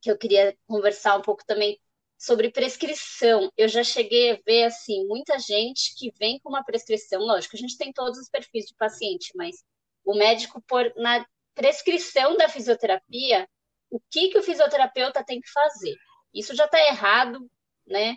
que 0.00 0.10
eu 0.10 0.18
queria 0.18 0.56
conversar 0.66 1.16
um 1.16 1.22
pouco 1.22 1.44
também 1.46 1.78
sobre 2.22 2.52
prescrição. 2.52 3.50
Eu 3.56 3.66
já 3.66 3.82
cheguei 3.82 4.30
a 4.30 4.38
ver 4.46 4.62
assim 4.64 5.04
muita 5.08 5.40
gente 5.40 5.92
que 5.96 6.12
vem 6.16 6.38
com 6.38 6.50
uma 6.50 6.64
prescrição, 6.64 7.20
lógico, 7.20 7.56
a 7.56 7.58
gente 7.58 7.76
tem 7.76 7.92
todos 7.92 8.16
os 8.16 8.28
perfis 8.28 8.66
de 8.66 8.76
paciente, 8.76 9.32
mas 9.34 9.56
o 10.04 10.14
médico 10.14 10.62
por 10.68 10.92
na 10.96 11.26
prescrição 11.52 12.36
da 12.36 12.48
fisioterapia, 12.48 13.48
o 13.90 14.00
que 14.08 14.28
que 14.28 14.38
o 14.38 14.42
fisioterapeuta 14.42 15.24
tem 15.24 15.40
que 15.40 15.50
fazer? 15.50 15.96
Isso 16.32 16.54
já 16.54 16.66
está 16.66 16.78
errado, 16.86 17.50
né? 17.84 18.16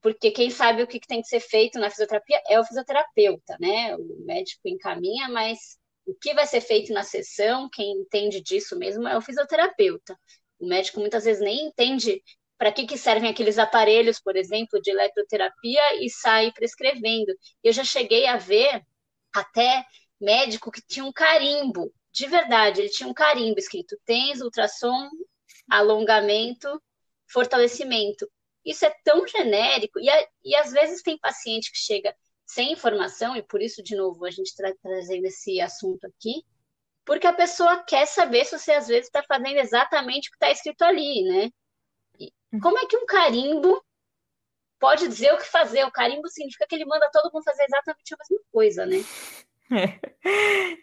Porque 0.00 0.30
quem 0.30 0.48
sabe 0.48 0.82
o 0.82 0.86
que, 0.86 0.98
que 0.98 1.06
tem 1.06 1.20
que 1.20 1.28
ser 1.28 1.40
feito 1.40 1.78
na 1.78 1.90
fisioterapia 1.90 2.40
é 2.48 2.58
o 2.58 2.64
fisioterapeuta, 2.64 3.58
né? 3.60 3.94
O 3.94 4.24
médico 4.24 4.62
encaminha, 4.66 5.28
mas 5.28 5.78
o 6.06 6.14
que 6.14 6.32
vai 6.32 6.46
ser 6.46 6.62
feito 6.62 6.94
na 6.94 7.02
sessão, 7.02 7.68
quem 7.70 7.92
entende 7.92 8.40
disso 8.40 8.78
mesmo 8.78 9.06
é 9.06 9.18
o 9.18 9.20
fisioterapeuta. 9.20 10.18
O 10.58 10.66
médico 10.66 10.98
muitas 10.98 11.24
vezes 11.24 11.42
nem 11.42 11.66
entende 11.66 12.22
para 12.58 12.72
que, 12.72 12.86
que 12.86 12.98
servem 12.98 13.30
aqueles 13.30 13.58
aparelhos, 13.58 14.20
por 14.20 14.36
exemplo, 14.36 14.80
de 14.82 14.90
eletroterapia 14.90 16.04
e 16.04 16.10
sai 16.10 16.52
prescrevendo. 16.52 17.32
Eu 17.62 17.72
já 17.72 17.84
cheguei 17.84 18.26
a 18.26 18.36
ver 18.36 18.82
até 19.34 19.86
médico 20.20 20.70
que 20.70 20.82
tinha 20.82 21.04
um 21.04 21.12
carimbo, 21.12 21.92
de 22.12 22.26
verdade, 22.26 22.80
ele 22.80 22.88
tinha 22.88 23.08
um 23.08 23.14
carimbo 23.14 23.58
escrito: 23.58 23.96
tens 24.04 24.40
ultrassom, 24.40 25.08
alongamento, 25.70 26.82
fortalecimento. 27.30 28.28
Isso 28.64 28.84
é 28.84 28.92
tão 29.04 29.26
genérico, 29.26 30.00
e, 30.00 30.10
a, 30.10 30.28
e 30.44 30.54
às 30.56 30.72
vezes 30.72 31.02
tem 31.02 31.16
paciente 31.18 31.70
que 31.70 31.78
chega 31.78 32.14
sem 32.44 32.72
informação, 32.72 33.36
e 33.36 33.42
por 33.42 33.62
isso, 33.62 33.82
de 33.82 33.94
novo, 33.94 34.24
a 34.24 34.30
gente 34.30 34.48
está 34.48 34.72
trazendo 34.82 35.26
esse 35.26 35.60
assunto 35.60 36.06
aqui, 36.06 36.42
porque 37.04 37.26
a 37.26 37.32
pessoa 37.32 37.82
quer 37.84 38.06
saber 38.06 38.44
se 38.44 38.58
você 38.58 38.72
às 38.72 38.88
vezes 38.88 39.06
está 39.06 39.22
fazendo 39.22 39.58
exatamente 39.58 40.28
o 40.28 40.32
que 40.32 40.36
está 40.36 40.50
escrito 40.50 40.82
ali, 40.82 41.22
né? 41.22 41.50
Como 42.62 42.78
é 42.78 42.86
que 42.86 42.96
um 42.96 43.06
carimbo 43.06 43.82
pode 44.78 45.06
dizer 45.08 45.32
o 45.32 45.38
que 45.38 45.46
fazer? 45.46 45.84
O 45.84 45.92
carimbo 45.92 46.28
significa 46.28 46.66
que 46.66 46.74
ele 46.74 46.86
manda 46.86 47.10
todo 47.12 47.32
mundo 47.32 47.44
fazer 47.44 47.64
exatamente 47.64 48.14
a 48.14 48.16
mesma 48.18 48.44
coisa, 48.52 48.86
né? 48.86 48.96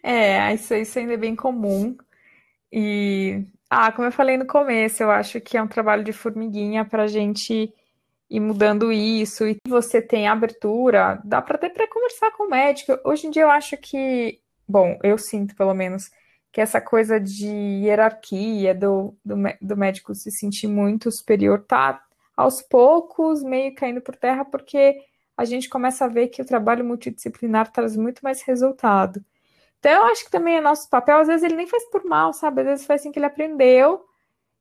É, 0.02 0.50
é 0.50 0.54
isso, 0.54 0.74
isso 0.74 0.98
ainda 0.98 1.14
é 1.14 1.16
bem 1.16 1.34
comum. 1.34 1.96
E, 2.72 3.44
ah, 3.68 3.90
como 3.90 4.06
eu 4.06 4.12
falei 4.12 4.36
no 4.36 4.46
começo, 4.46 5.02
eu 5.02 5.10
acho 5.10 5.40
que 5.40 5.56
é 5.56 5.62
um 5.62 5.66
trabalho 5.68 6.04
de 6.04 6.12
formiguinha 6.12 6.84
para 6.84 7.04
a 7.04 7.06
gente 7.08 7.72
ir 8.30 8.40
mudando 8.40 8.92
isso. 8.92 9.46
E 9.46 9.56
você 9.66 10.00
tem 10.00 10.28
abertura, 10.28 11.20
dá 11.24 11.42
para 11.42 11.56
até 11.56 11.68
para 11.68 11.88
conversar 11.88 12.30
com 12.32 12.44
o 12.44 12.50
médico. 12.50 12.98
Hoje 13.04 13.26
em 13.26 13.30
dia 13.30 13.42
eu 13.42 13.50
acho 13.50 13.76
que, 13.76 14.40
bom, 14.68 14.98
eu 15.02 15.18
sinto 15.18 15.56
pelo 15.56 15.74
menos 15.74 16.10
que 16.56 16.60
essa 16.62 16.80
coisa 16.80 17.20
de 17.20 17.46
hierarquia 17.46 18.74
do, 18.74 19.14
do, 19.22 19.36
do 19.60 19.76
médico 19.76 20.14
se 20.14 20.30
sentir 20.30 20.66
muito 20.66 21.12
superior 21.12 21.62
tá 21.62 22.02
aos 22.34 22.62
poucos 22.62 23.42
meio 23.42 23.74
caindo 23.74 24.00
por 24.00 24.16
terra, 24.16 24.42
porque 24.42 24.96
a 25.36 25.44
gente 25.44 25.68
começa 25.68 26.06
a 26.06 26.08
ver 26.08 26.28
que 26.28 26.40
o 26.40 26.46
trabalho 26.46 26.82
multidisciplinar 26.82 27.70
traz 27.70 27.94
muito 27.94 28.22
mais 28.22 28.40
resultado. 28.40 29.22
Então, 29.78 29.92
eu 29.92 30.04
acho 30.04 30.24
que 30.24 30.30
também 30.30 30.56
é 30.56 30.60
nosso 30.62 30.88
papel, 30.88 31.18
às 31.18 31.26
vezes 31.28 31.42
ele 31.42 31.56
nem 31.56 31.66
faz 31.66 31.84
por 31.90 32.06
mal, 32.06 32.32
sabe? 32.32 32.62
Às 32.62 32.66
vezes 32.68 32.86
foi 32.86 32.94
assim 32.94 33.12
que 33.12 33.18
ele 33.18 33.26
aprendeu, 33.26 34.06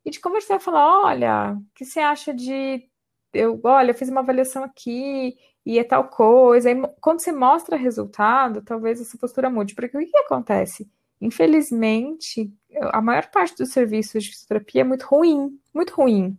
e 0.03 0.09
de 0.11 0.19
conversar 0.19 0.57
e 0.57 0.59
falar: 0.59 1.05
olha, 1.05 1.53
o 1.53 1.65
que 1.73 1.85
você 1.85 2.01
acha 2.01 2.33
de. 2.33 2.89
Eu, 3.33 3.57
olha, 3.63 3.91
eu 3.91 3.95
fiz 3.95 4.09
uma 4.09 4.19
avaliação 4.19 4.65
aqui 4.65 5.37
e 5.65 5.79
é 5.79 5.83
tal 5.85 6.09
coisa. 6.09 6.69
E 6.69 6.75
quando 6.99 7.21
você 7.21 7.31
mostra 7.31 7.77
resultado, 7.77 8.61
talvez 8.61 8.99
essa 8.99 9.17
postura 9.17 9.49
mude, 9.49 9.73
porque 9.75 9.97
o 9.97 10.01
que 10.01 10.17
acontece? 10.17 10.89
Infelizmente, 11.19 12.51
a 12.91 13.01
maior 13.01 13.27
parte 13.31 13.55
dos 13.57 13.71
serviços 13.71 14.23
de 14.23 14.31
fisioterapia 14.31 14.81
é 14.81 14.83
muito 14.83 15.03
ruim, 15.03 15.59
muito 15.73 15.93
ruim. 15.93 16.37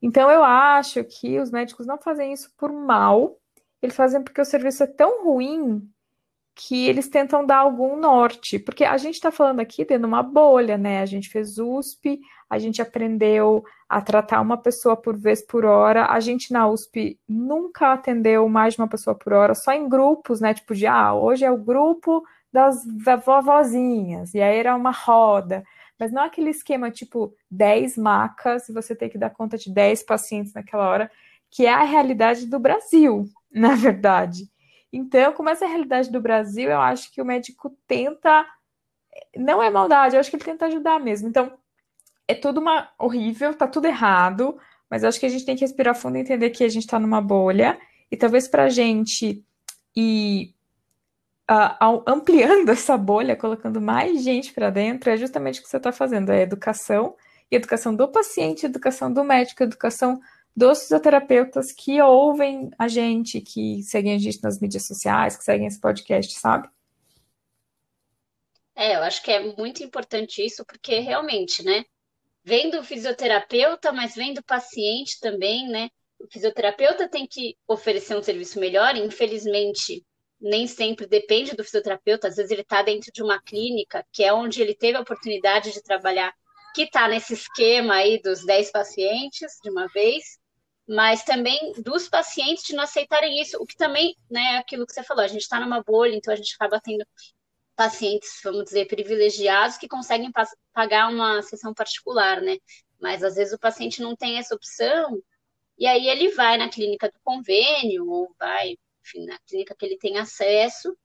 Então, 0.00 0.30
eu 0.30 0.42
acho 0.42 1.04
que 1.04 1.38
os 1.38 1.50
médicos 1.50 1.86
não 1.86 1.98
fazem 1.98 2.32
isso 2.32 2.52
por 2.56 2.72
mal, 2.72 3.38
eles 3.80 3.94
fazem 3.94 4.22
porque 4.22 4.40
o 4.40 4.44
serviço 4.44 4.82
é 4.82 4.86
tão 4.86 5.24
ruim 5.24 5.88
que 6.54 6.86
eles 6.86 7.08
tentam 7.08 7.44
dar 7.44 7.58
algum 7.58 7.96
norte. 7.96 8.58
Porque 8.58 8.84
a 8.84 8.96
gente 8.96 9.14
está 9.14 9.30
falando 9.30 9.60
aqui 9.60 9.84
dentro 9.84 10.02
de 10.02 10.06
uma 10.06 10.22
bolha, 10.22 10.76
né? 10.76 11.00
A 11.00 11.06
gente 11.06 11.28
fez 11.28 11.58
USP, 11.58 12.20
a 12.48 12.58
gente 12.58 12.82
aprendeu 12.82 13.64
a 13.88 14.00
tratar 14.00 14.40
uma 14.40 14.56
pessoa 14.56 14.96
por 14.96 15.16
vez 15.16 15.42
por 15.44 15.64
hora. 15.64 16.06
A 16.06 16.20
gente 16.20 16.52
na 16.52 16.68
USP 16.68 17.18
nunca 17.28 17.92
atendeu 17.92 18.48
mais 18.48 18.74
de 18.74 18.80
uma 18.80 18.88
pessoa 18.88 19.16
por 19.16 19.32
hora, 19.32 19.54
só 19.54 19.72
em 19.72 19.88
grupos, 19.88 20.40
né? 20.40 20.52
Tipo 20.54 20.74
de, 20.74 20.86
ah, 20.86 21.14
hoje 21.14 21.44
é 21.44 21.50
o 21.50 21.58
grupo 21.58 22.22
das 22.52 22.84
vovozinhas, 23.24 24.34
e 24.34 24.40
aí 24.40 24.58
era 24.58 24.76
uma 24.76 24.90
roda, 24.90 25.64
mas 25.98 26.12
não 26.12 26.22
aquele 26.22 26.50
esquema 26.50 26.90
tipo 26.90 27.34
10 27.50 27.96
macas 27.96 28.68
e 28.68 28.72
você 28.72 28.94
tem 28.94 29.08
que 29.08 29.16
dar 29.16 29.30
conta 29.30 29.56
de 29.56 29.72
10 29.72 30.02
pacientes 30.02 30.52
naquela 30.52 30.88
hora, 30.88 31.10
que 31.50 31.64
é 31.64 31.72
a 31.72 31.84
realidade 31.84 32.46
do 32.46 32.58
Brasil, 32.58 33.24
na 33.50 33.74
verdade. 33.74 34.50
Então, 34.92 35.32
como 35.32 35.48
essa 35.48 35.64
é 35.64 35.68
a 35.68 35.70
realidade 35.70 36.10
do 36.10 36.20
Brasil, 36.20 36.68
eu 36.68 36.80
acho 36.80 37.10
que 37.12 37.22
o 37.22 37.24
médico 37.24 37.74
tenta. 37.86 38.44
Não 39.36 39.62
é 39.62 39.70
maldade, 39.70 40.16
eu 40.16 40.20
acho 40.20 40.28
que 40.28 40.36
ele 40.36 40.44
tenta 40.44 40.66
ajudar 40.66 41.00
mesmo. 41.00 41.28
Então, 41.28 41.52
é 42.28 42.34
tudo 42.34 42.60
uma 42.60 42.90
horrível, 42.98 43.54
tá 43.54 43.66
tudo 43.66 43.86
errado, 43.86 44.58
mas 44.90 45.02
eu 45.02 45.08
acho 45.08 45.18
que 45.18 45.26
a 45.26 45.28
gente 45.28 45.46
tem 45.46 45.56
que 45.56 45.62
respirar 45.62 45.94
fundo 45.94 46.18
e 46.18 46.20
entender 46.20 46.50
que 46.50 46.64
a 46.64 46.68
gente 46.68 46.86
tá 46.86 46.98
numa 46.98 47.20
bolha, 47.20 47.78
e 48.10 48.16
talvez 48.16 48.46
pra 48.46 48.68
gente 48.68 49.42
ir 49.96 50.54
uh, 51.50 52.02
ampliando 52.06 52.68
essa 52.72 52.96
bolha, 52.96 53.36
colocando 53.36 53.80
mais 53.80 54.22
gente 54.22 54.52
para 54.52 54.70
dentro, 54.70 55.10
é 55.10 55.16
justamente 55.16 55.60
o 55.60 55.62
que 55.62 55.68
você 55.68 55.76
está 55.76 55.92
fazendo, 55.92 56.30
é 56.30 56.42
educação, 56.42 57.16
e 57.50 57.56
educação 57.56 57.94
do 57.94 58.08
paciente, 58.08 58.64
educação 58.64 59.12
do 59.12 59.22
médico, 59.22 59.62
educação 59.62 60.20
dos 60.56 60.82
fisioterapeutas 60.82 61.72
que 61.72 62.00
ouvem 62.00 62.70
a 62.78 62.88
gente, 62.88 63.40
que 63.40 63.82
seguem 63.82 64.14
a 64.14 64.18
gente 64.18 64.42
nas 64.42 64.58
mídias 64.58 64.86
sociais, 64.86 65.36
que 65.36 65.44
seguem 65.44 65.66
esse 65.66 65.80
podcast, 65.80 66.32
sabe? 66.38 66.68
É, 68.74 68.96
eu 68.96 69.02
acho 69.02 69.22
que 69.22 69.30
é 69.30 69.54
muito 69.54 69.82
importante 69.82 70.44
isso, 70.44 70.64
porque 70.64 70.98
realmente, 70.98 71.62
né? 71.62 71.84
Vem 72.44 72.70
do 72.70 72.82
fisioterapeuta, 72.82 73.92
mas 73.92 74.14
vem 74.14 74.34
do 74.34 74.42
paciente 74.42 75.20
também, 75.20 75.68
né? 75.68 75.90
O 76.18 76.26
fisioterapeuta 76.30 77.08
tem 77.08 77.26
que 77.26 77.56
oferecer 77.68 78.16
um 78.16 78.22
serviço 78.22 78.58
melhor, 78.58 78.96
infelizmente, 78.96 80.04
nem 80.42 80.66
sempre 80.66 81.06
depende 81.06 81.54
do 81.54 81.62
fisioterapeuta, 81.62 82.26
às 82.26 82.36
vezes 82.36 82.50
ele 82.50 82.62
está 82.62 82.82
dentro 82.82 83.12
de 83.12 83.22
uma 83.22 83.40
clínica, 83.40 84.04
que 84.12 84.24
é 84.24 84.32
onde 84.32 84.60
ele 84.60 84.74
teve 84.74 84.98
a 84.98 85.00
oportunidade 85.00 85.72
de 85.72 85.82
trabalhar, 85.82 86.34
que 86.74 86.82
está 86.82 87.06
nesse 87.06 87.34
esquema 87.34 87.94
aí 87.94 88.20
dos 88.20 88.44
10 88.44 88.72
pacientes 88.72 89.58
de 89.62 89.70
uma 89.70 89.86
vez, 89.88 90.38
mas 90.88 91.22
também 91.22 91.72
dos 91.78 92.08
pacientes 92.08 92.64
de 92.64 92.74
não 92.74 92.82
aceitarem 92.82 93.40
isso, 93.40 93.56
o 93.58 93.64
que 93.64 93.76
também, 93.76 94.16
né, 94.28 94.54
é 94.54 94.58
aquilo 94.58 94.84
que 94.84 94.92
você 94.92 95.04
falou, 95.04 95.22
a 95.22 95.28
gente 95.28 95.42
está 95.42 95.60
numa 95.60 95.80
bolha, 95.82 96.14
então 96.14 96.34
a 96.34 96.36
gente 96.36 96.54
acaba 96.56 96.80
tendo 96.80 97.06
pacientes, 97.76 98.40
vamos 98.42 98.64
dizer, 98.64 98.86
privilegiados 98.86 99.78
que 99.78 99.88
conseguem 99.88 100.30
pagar 100.72 101.08
uma 101.08 101.40
sessão 101.42 101.72
particular, 101.72 102.40
né? 102.40 102.58
Mas 103.00 103.22
às 103.22 103.36
vezes 103.36 103.54
o 103.54 103.58
paciente 103.58 104.02
não 104.02 104.14
tem 104.14 104.38
essa 104.38 104.54
opção, 104.54 105.22
e 105.78 105.86
aí 105.86 106.08
ele 106.08 106.30
vai 106.30 106.56
na 106.58 106.68
clínica 106.68 107.08
do 107.08 107.18
convênio, 107.24 108.08
ou 108.08 108.34
vai 108.38 108.76
enfim, 109.02 109.26
na 109.26 109.38
clínica 109.40 109.74
que 109.74 109.84
ele 109.84 109.98
tem 109.98 110.18
acesso, 110.18 110.96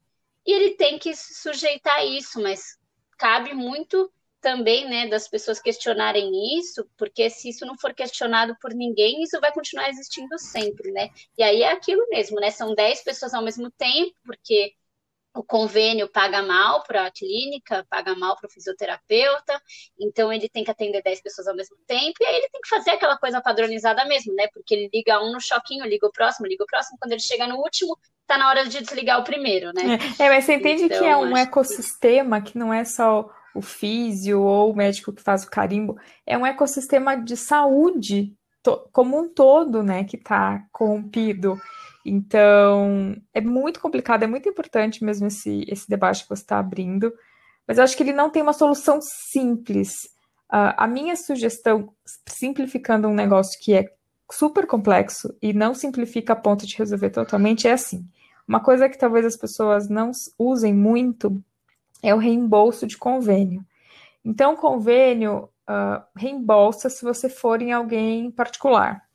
e 0.45 0.51
ele 0.53 0.71
tem 0.75 0.97
que 0.97 1.13
se 1.15 1.33
sujeitar 1.33 1.95
a 1.95 2.05
isso, 2.05 2.41
mas 2.41 2.77
cabe 3.17 3.53
muito 3.53 4.11
também, 4.39 4.87
né, 4.87 5.07
das 5.07 5.27
pessoas 5.27 5.59
questionarem 5.59 6.57
isso, 6.57 6.87
porque 6.95 7.29
se 7.29 7.49
isso 7.49 7.65
não 7.65 7.77
for 7.77 7.93
questionado 7.93 8.55
por 8.61 8.73
ninguém, 8.73 9.23
isso 9.23 9.39
vai 9.41 9.51
continuar 9.51 9.89
existindo 9.89 10.37
sempre, 10.37 10.91
né? 10.91 11.09
E 11.37 11.43
aí 11.43 11.63
é 11.63 11.71
aquilo 11.71 12.07
mesmo, 12.09 12.39
né? 12.39 12.51
São 12.51 12.73
10 12.73 13.03
pessoas 13.03 13.33
ao 13.33 13.43
mesmo 13.43 13.69
tempo, 13.71 14.15
porque 14.23 14.73
o 15.35 15.43
convênio 15.43 16.09
paga 16.09 16.41
mal 16.41 16.83
para 16.83 17.05
a 17.05 17.11
clínica, 17.11 17.85
paga 17.89 18.15
mal 18.15 18.35
para 18.35 18.47
o 18.47 18.51
fisioterapeuta, 18.51 19.61
então 19.99 20.33
ele 20.33 20.49
tem 20.49 20.63
que 20.63 20.71
atender 20.71 21.01
10 21.03 21.21
pessoas 21.21 21.47
ao 21.47 21.55
mesmo 21.55 21.77
tempo, 21.85 22.15
e 22.19 22.25
aí 22.25 22.35
ele 22.37 22.49
tem 22.49 22.61
que 22.61 22.69
fazer 22.69 22.91
aquela 22.91 23.17
coisa 23.17 23.41
padronizada 23.41 24.03
mesmo, 24.05 24.33
né? 24.33 24.47
Porque 24.53 24.73
ele 24.73 24.89
liga 24.93 25.21
um 25.21 25.31
no 25.31 25.39
choquinho, 25.39 25.85
liga 25.85 26.07
o 26.07 26.11
próximo, 26.11 26.47
liga 26.47 26.63
o 26.63 26.67
próximo, 26.67 26.97
quando 26.99 27.11
ele 27.11 27.21
chega 27.21 27.45
no 27.45 27.57
último, 27.57 27.97
tá 28.25 28.37
na 28.37 28.49
hora 28.49 28.65
de 28.65 28.81
desligar 28.81 29.19
o 29.19 29.23
primeiro, 29.23 29.71
né? 29.73 29.99
É, 30.19 30.23
é 30.23 30.29
mas 30.29 30.45
você 30.45 30.55
entende 30.55 30.83
então, 30.83 30.99
que 30.99 31.05
é 31.05 31.15
um 31.15 31.37
ecossistema 31.37 32.41
que... 32.41 32.53
que 32.53 32.57
não 32.57 32.73
é 32.73 32.83
só 32.83 33.29
o 33.53 33.61
físio 33.61 34.41
ou 34.41 34.71
o 34.71 34.75
médico 34.75 35.13
que 35.13 35.21
faz 35.21 35.43
o 35.43 35.49
carimbo, 35.49 35.97
é 36.25 36.37
um 36.37 36.45
ecossistema 36.45 37.15
de 37.15 37.35
saúde 37.35 38.35
como 38.91 39.17
um 39.17 39.29
todo, 39.29 39.81
né, 39.81 40.03
que 40.03 40.17
está 40.17 40.65
corrompido. 40.71 41.57
Então, 42.09 43.17
é 43.33 43.41
muito 43.41 43.81
complicado, 43.81 44.23
é 44.23 44.27
muito 44.27 44.47
importante 44.47 45.03
mesmo 45.03 45.27
esse, 45.27 45.65
esse 45.67 45.89
debate 45.89 46.23
que 46.23 46.29
você 46.29 46.41
está 46.41 46.57
abrindo, 46.57 47.13
mas 47.67 47.77
eu 47.77 47.83
acho 47.83 47.97
que 47.97 48.01
ele 48.01 48.13
não 48.13 48.29
tem 48.29 48.41
uma 48.41 48.53
solução 48.53 48.99
simples. 49.01 50.05
Uh, 50.49 50.71
a 50.77 50.87
minha 50.87 51.17
sugestão, 51.17 51.93
simplificando 52.25 53.09
um 53.09 53.13
negócio 53.13 53.59
que 53.59 53.73
é 53.73 53.91
super 54.31 54.65
complexo 54.65 55.35
e 55.41 55.51
não 55.51 55.73
simplifica 55.73 56.31
a 56.31 56.35
ponto 56.37 56.65
de 56.65 56.77
resolver 56.77 57.09
totalmente, 57.09 57.67
é 57.67 57.73
assim. 57.73 58.07
Uma 58.47 58.61
coisa 58.61 58.87
que 58.87 58.97
talvez 58.97 59.25
as 59.25 59.35
pessoas 59.35 59.89
não 59.89 60.11
usem 60.39 60.73
muito 60.73 61.43
é 62.01 62.15
o 62.15 62.17
reembolso 62.17 62.87
de 62.87 62.97
convênio. 62.97 63.65
Então, 64.23 64.55
convênio 64.55 65.49
uh, 65.69 66.01
reembolsa 66.15 66.89
se 66.89 67.03
você 67.03 67.27
for 67.27 67.61
em 67.61 67.73
alguém 67.73 68.31
particular. 68.31 69.06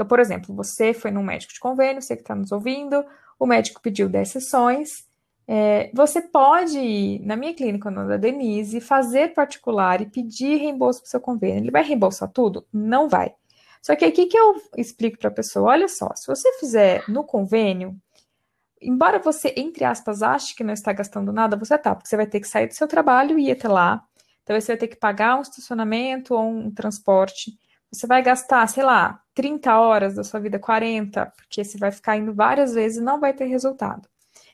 Então, 0.00 0.08
por 0.08 0.18
exemplo, 0.18 0.54
você 0.54 0.94
foi 0.94 1.10
num 1.10 1.22
médico 1.22 1.52
de 1.52 1.60
convênio, 1.60 2.00
você 2.00 2.16
que 2.16 2.22
está 2.22 2.34
nos 2.34 2.50
ouvindo, 2.52 3.04
o 3.38 3.44
médico 3.44 3.82
pediu 3.82 4.08
10 4.08 4.30
sessões. 4.30 5.06
É, 5.46 5.90
você 5.92 6.22
pode 6.22 6.78
ir 6.78 7.20
na 7.20 7.36
minha 7.36 7.52
clínica, 7.52 7.90
na 7.90 8.04
da 8.04 8.16
Denise, 8.16 8.80
fazer 8.80 9.34
particular 9.34 10.00
e 10.00 10.06
pedir 10.06 10.56
reembolso 10.56 11.00
para 11.02 11.06
o 11.06 11.10
seu 11.10 11.20
convênio. 11.20 11.64
Ele 11.64 11.70
vai 11.70 11.84
reembolsar 11.84 12.30
tudo? 12.30 12.66
Não 12.72 13.10
vai. 13.10 13.34
Só 13.82 13.94
que 13.94 14.06
aqui 14.06 14.24
que 14.24 14.38
eu 14.38 14.54
explico 14.74 15.18
para 15.18 15.28
a 15.28 15.34
pessoa: 15.34 15.68
olha 15.68 15.86
só, 15.86 16.08
se 16.14 16.26
você 16.26 16.50
fizer 16.58 17.04
no 17.06 17.22
convênio, 17.22 17.94
embora 18.80 19.18
você, 19.18 19.52
entre 19.54 19.84
aspas, 19.84 20.22
ache 20.22 20.54
que 20.54 20.64
não 20.64 20.72
está 20.72 20.94
gastando 20.94 21.30
nada, 21.30 21.58
você 21.58 21.76
tá, 21.76 21.94
porque 21.94 22.08
você 22.08 22.16
vai 22.16 22.26
ter 22.26 22.40
que 22.40 22.48
sair 22.48 22.68
do 22.68 22.74
seu 22.74 22.88
trabalho 22.88 23.38
e 23.38 23.48
ir 23.48 23.52
até 23.52 23.68
lá. 23.68 24.02
Talvez 24.46 24.64
você 24.64 24.72
vai 24.72 24.78
ter 24.78 24.88
que 24.88 24.96
pagar 24.96 25.36
um 25.36 25.42
estacionamento 25.42 26.34
ou 26.34 26.48
um 26.48 26.70
transporte. 26.70 27.58
Você 27.92 28.06
vai 28.06 28.22
gastar, 28.22 28.66
sei 28.68 28.84
lá, 28.84 29.20
30 29.34 29.78
horas 29.78 30.14
da 30.14 30.22
sua 30.22 30.38
vida, 30.38 30.58
40, 30.58 31.26
porque 31.36 31.64
você 31.64 31.76
vai 31.76 31.90
ficar 31.90 32.16
indo 32.16 32.32
várias 32.32 32.74
vezes 32.74 32.98
e 32.98 33.04
não 33.04 33.18
vai 33.18 33.32
ter 33.32 33.46
resultado. 33.46 34.08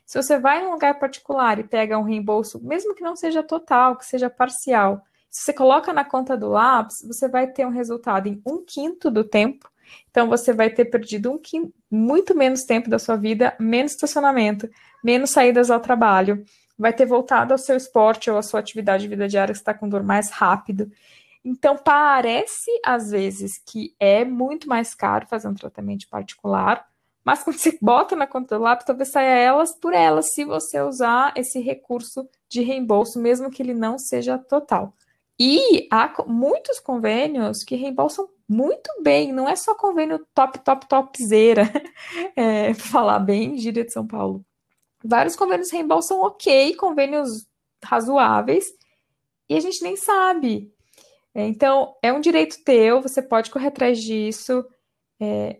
Se 0.05 0.21
você 0.21 0.39
vai 0.39 0.63
num 0.63 0.71
lugar 0.71 0.97
particular 0.97 1.59
e 1.59 1.63
pega 1.63 1.99
um 1.99 2.03
reembolso, 2.03 2.63
mesmo 2.63 2.95
que 2.95 3.03
não 3.03 3.15
seja 3.15 3.43
total, 3.43 3.95
que 3.97 4.05
seja 4.05 4.29
parcial, 4.29 5.03
se 5.29 5.43
você 5.43 5.53
coloca 5.53 5.93
na 5.93 6.05
conta 6.05 6.37
do 6.37 6.47
lápis, 6.47 7.03
você 7.05 7.27
vai 7.27 7.47
ter 7.47 7.65
um 7.65 7.69
resultado 7.69 8.27
em 8.27 8.41
um 8.45 8.63
quinto 8.65 9.11
do 9.11 9.23
tempo. 9.23 9.69
Então, 10.09 10.27
você 10.27 10.53
vai 10.53 10.69
ter 10.69 10.85
perdido 10.85 11.31
um 11.31 11.37
quinto, 11.37 11.73
muito 11.91 12.35
menos 12.35 12.63
tempo 12.63 12.89
da 12.89 12.97
sua 12.97 13.15
vida, 13.15 13.55
menos 13.59 13.91
estacionamento, 13.91 14.69
menos 15.03 15.29
saídas 15.29 15.69
ao 15.69 15.79
trabalho, 15.79 16.43
vai 16.77 16.93
ter 16.93 17.05
voltado 17.05 17.53
ao 17.53 17.57
seu 17.57 17.75
esporte 17.75 18.29
ou 18.29 18.37
à 18.37 18.41
sua 18.41 18.59
atividade 18.59 19.03
de 19.03 19.09
vida 19.09 19.27
diária 19.27 19.53
que 19.53 19.59
está 19.59 19.73
com 19.73 19.87
dor 19.89 20.03
mais 20.03 20.29
rápido. 20.29 20.91
Então, 21.49 21.77
parece 21.77 22.69
às 22.83 23.09
vezes 23.09 23.57
que 23.57 23.95
é 23.97 24.25
muito 24.25 24.67
mais 24.67 24.93
caro 24.93 25.25
fazer 25.27 25.47
um 25.47 25.53
tratamento 25.53 26.05
particular, 26.09 26.85
mas 27.23 27.41
quando 27.41 27.57
você 27.57 27.77
bota 27.81 28.17
na 28.17 28.27
conta 28.27 28.57
do 28.57 28.63
lápis, 28.63 28.85
talvez 28.85 29.07
saia 29.07 29.39
elas 29.39 29.73
por 29.73 29.93
elas, 29.93 30.33
se 30.33 30.43
você 30.43 30.81
usar 30.81 31.31
esse 31.37 31.61
recurso 31.61 32.27
de 32.49 32.61
reembolso, 32.61 33.17
mesmo 33.17 33.49
que 33.49 33.63
ele 33.63 33.73
não 33.73 33.97
seja 33.97 34.37
total. 34.37 34.93
E 35.39 35.87
há 35.89 36.13
muitos 36.27 36.81
convênios 36.81 37.63
que 37.63 37.77
reembolsam 37.77 38.27
muito 38.45 38.91
bem, 39.01 39.31
não 39.31 39.47
é 39.47 39.55
só 39.55 39.73
convênio 39.73 40.27
top, 40.35 40.59
top, 40.59 40.85
topzera, 40.85 41.63
é, 42.35 42.73
falar 42.73 43.19
bem, 43.19 43.57
gíria 43.57 43.85
de 43.85 43.93
São 43.93 44.05
Paulo. 44.05 44.43
Vários 45.01 45.37
convênios 45.37 45.71
reembolsam 45.71 46.19
ok, 46.19 46.75
convênios 46.75 47.47
razoáveis, 47.81 48.65
e 49.47 49.55
a 49.55 49.61
gente 49.61 49.81
nem 49.81 49.95
sabe. 49.95 50.75
É, 51.37 51.45
então, 51.45 51.95
é 52.01 52.11
um 52.11 52.19
direito 52.19 52.63
teu, 52.65 52.99
você 52.99 53.21
pode 53.21 53.51
correr 53.51 53.67
atrás 53.67 54.01
disso. 54.01 54.65
É, 55.21 55.59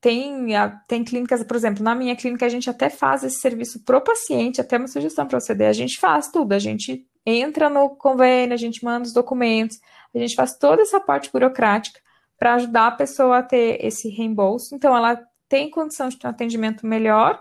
tem, 0.00 0.56
a, 0.56 0.70
tem 0.88 1.04
clínicas, 1.04 1.44
por 1.44 1.54
exemplo, 1.54 1.84
na 1.84 1.94
minha 1.94 2.16
clínica 2.16 2.44
a 2.44 2.48
gente 2.48 2.68
até 2.68 2.90
faz 2.90 3.22
esse 3.22 3.38
serviço 3.38 3.84
pro 3.84 4.00
paciente, 4.00 4.60
até 4.60 4.76
uma 4.76 4.88
sugestão 4.88 5.24
para 5.24 5.38
você, 5.38 5.52
a 5.52 5.72
gente 5.72 6.00
faz 6.00 6.32
tudo, 6.32 6.52
a 6.52 6.58
gente 6.58 7.06
entra 7.24 7.70
no 7.70 7.90
convênio, 7.90 8.54
a 8.54 8.56
gente 8.56 8.84
manda 8.84 9.06
os 9.06 9.12
documentos, 9.12 9.78
a 10.12 10.18
gente 10.18 10.34
faz 10.34 10.58
toda 10.58 10.82
essa 10.82 10.98
parte 10.98 11.30
burocrática 11.30 12.00
para 12.36 12.54
ajudar 12.54 12.88
a 12.88 12.96
pessoa 12.96 13.38
a 13.38 13.42
ter 13.44 13.78
esse 13.86 14.08
reembolso. 14.08 14.74
Então, 14.74 14.96
ela 14.96 15.16
tem 15.48 15.70
condição 15.70 16.08
de 16.08 16.18
ter 16.18 16.26
um 16.26 16.30
atendimento 16.30 16.84
melhor, 16.84 17.40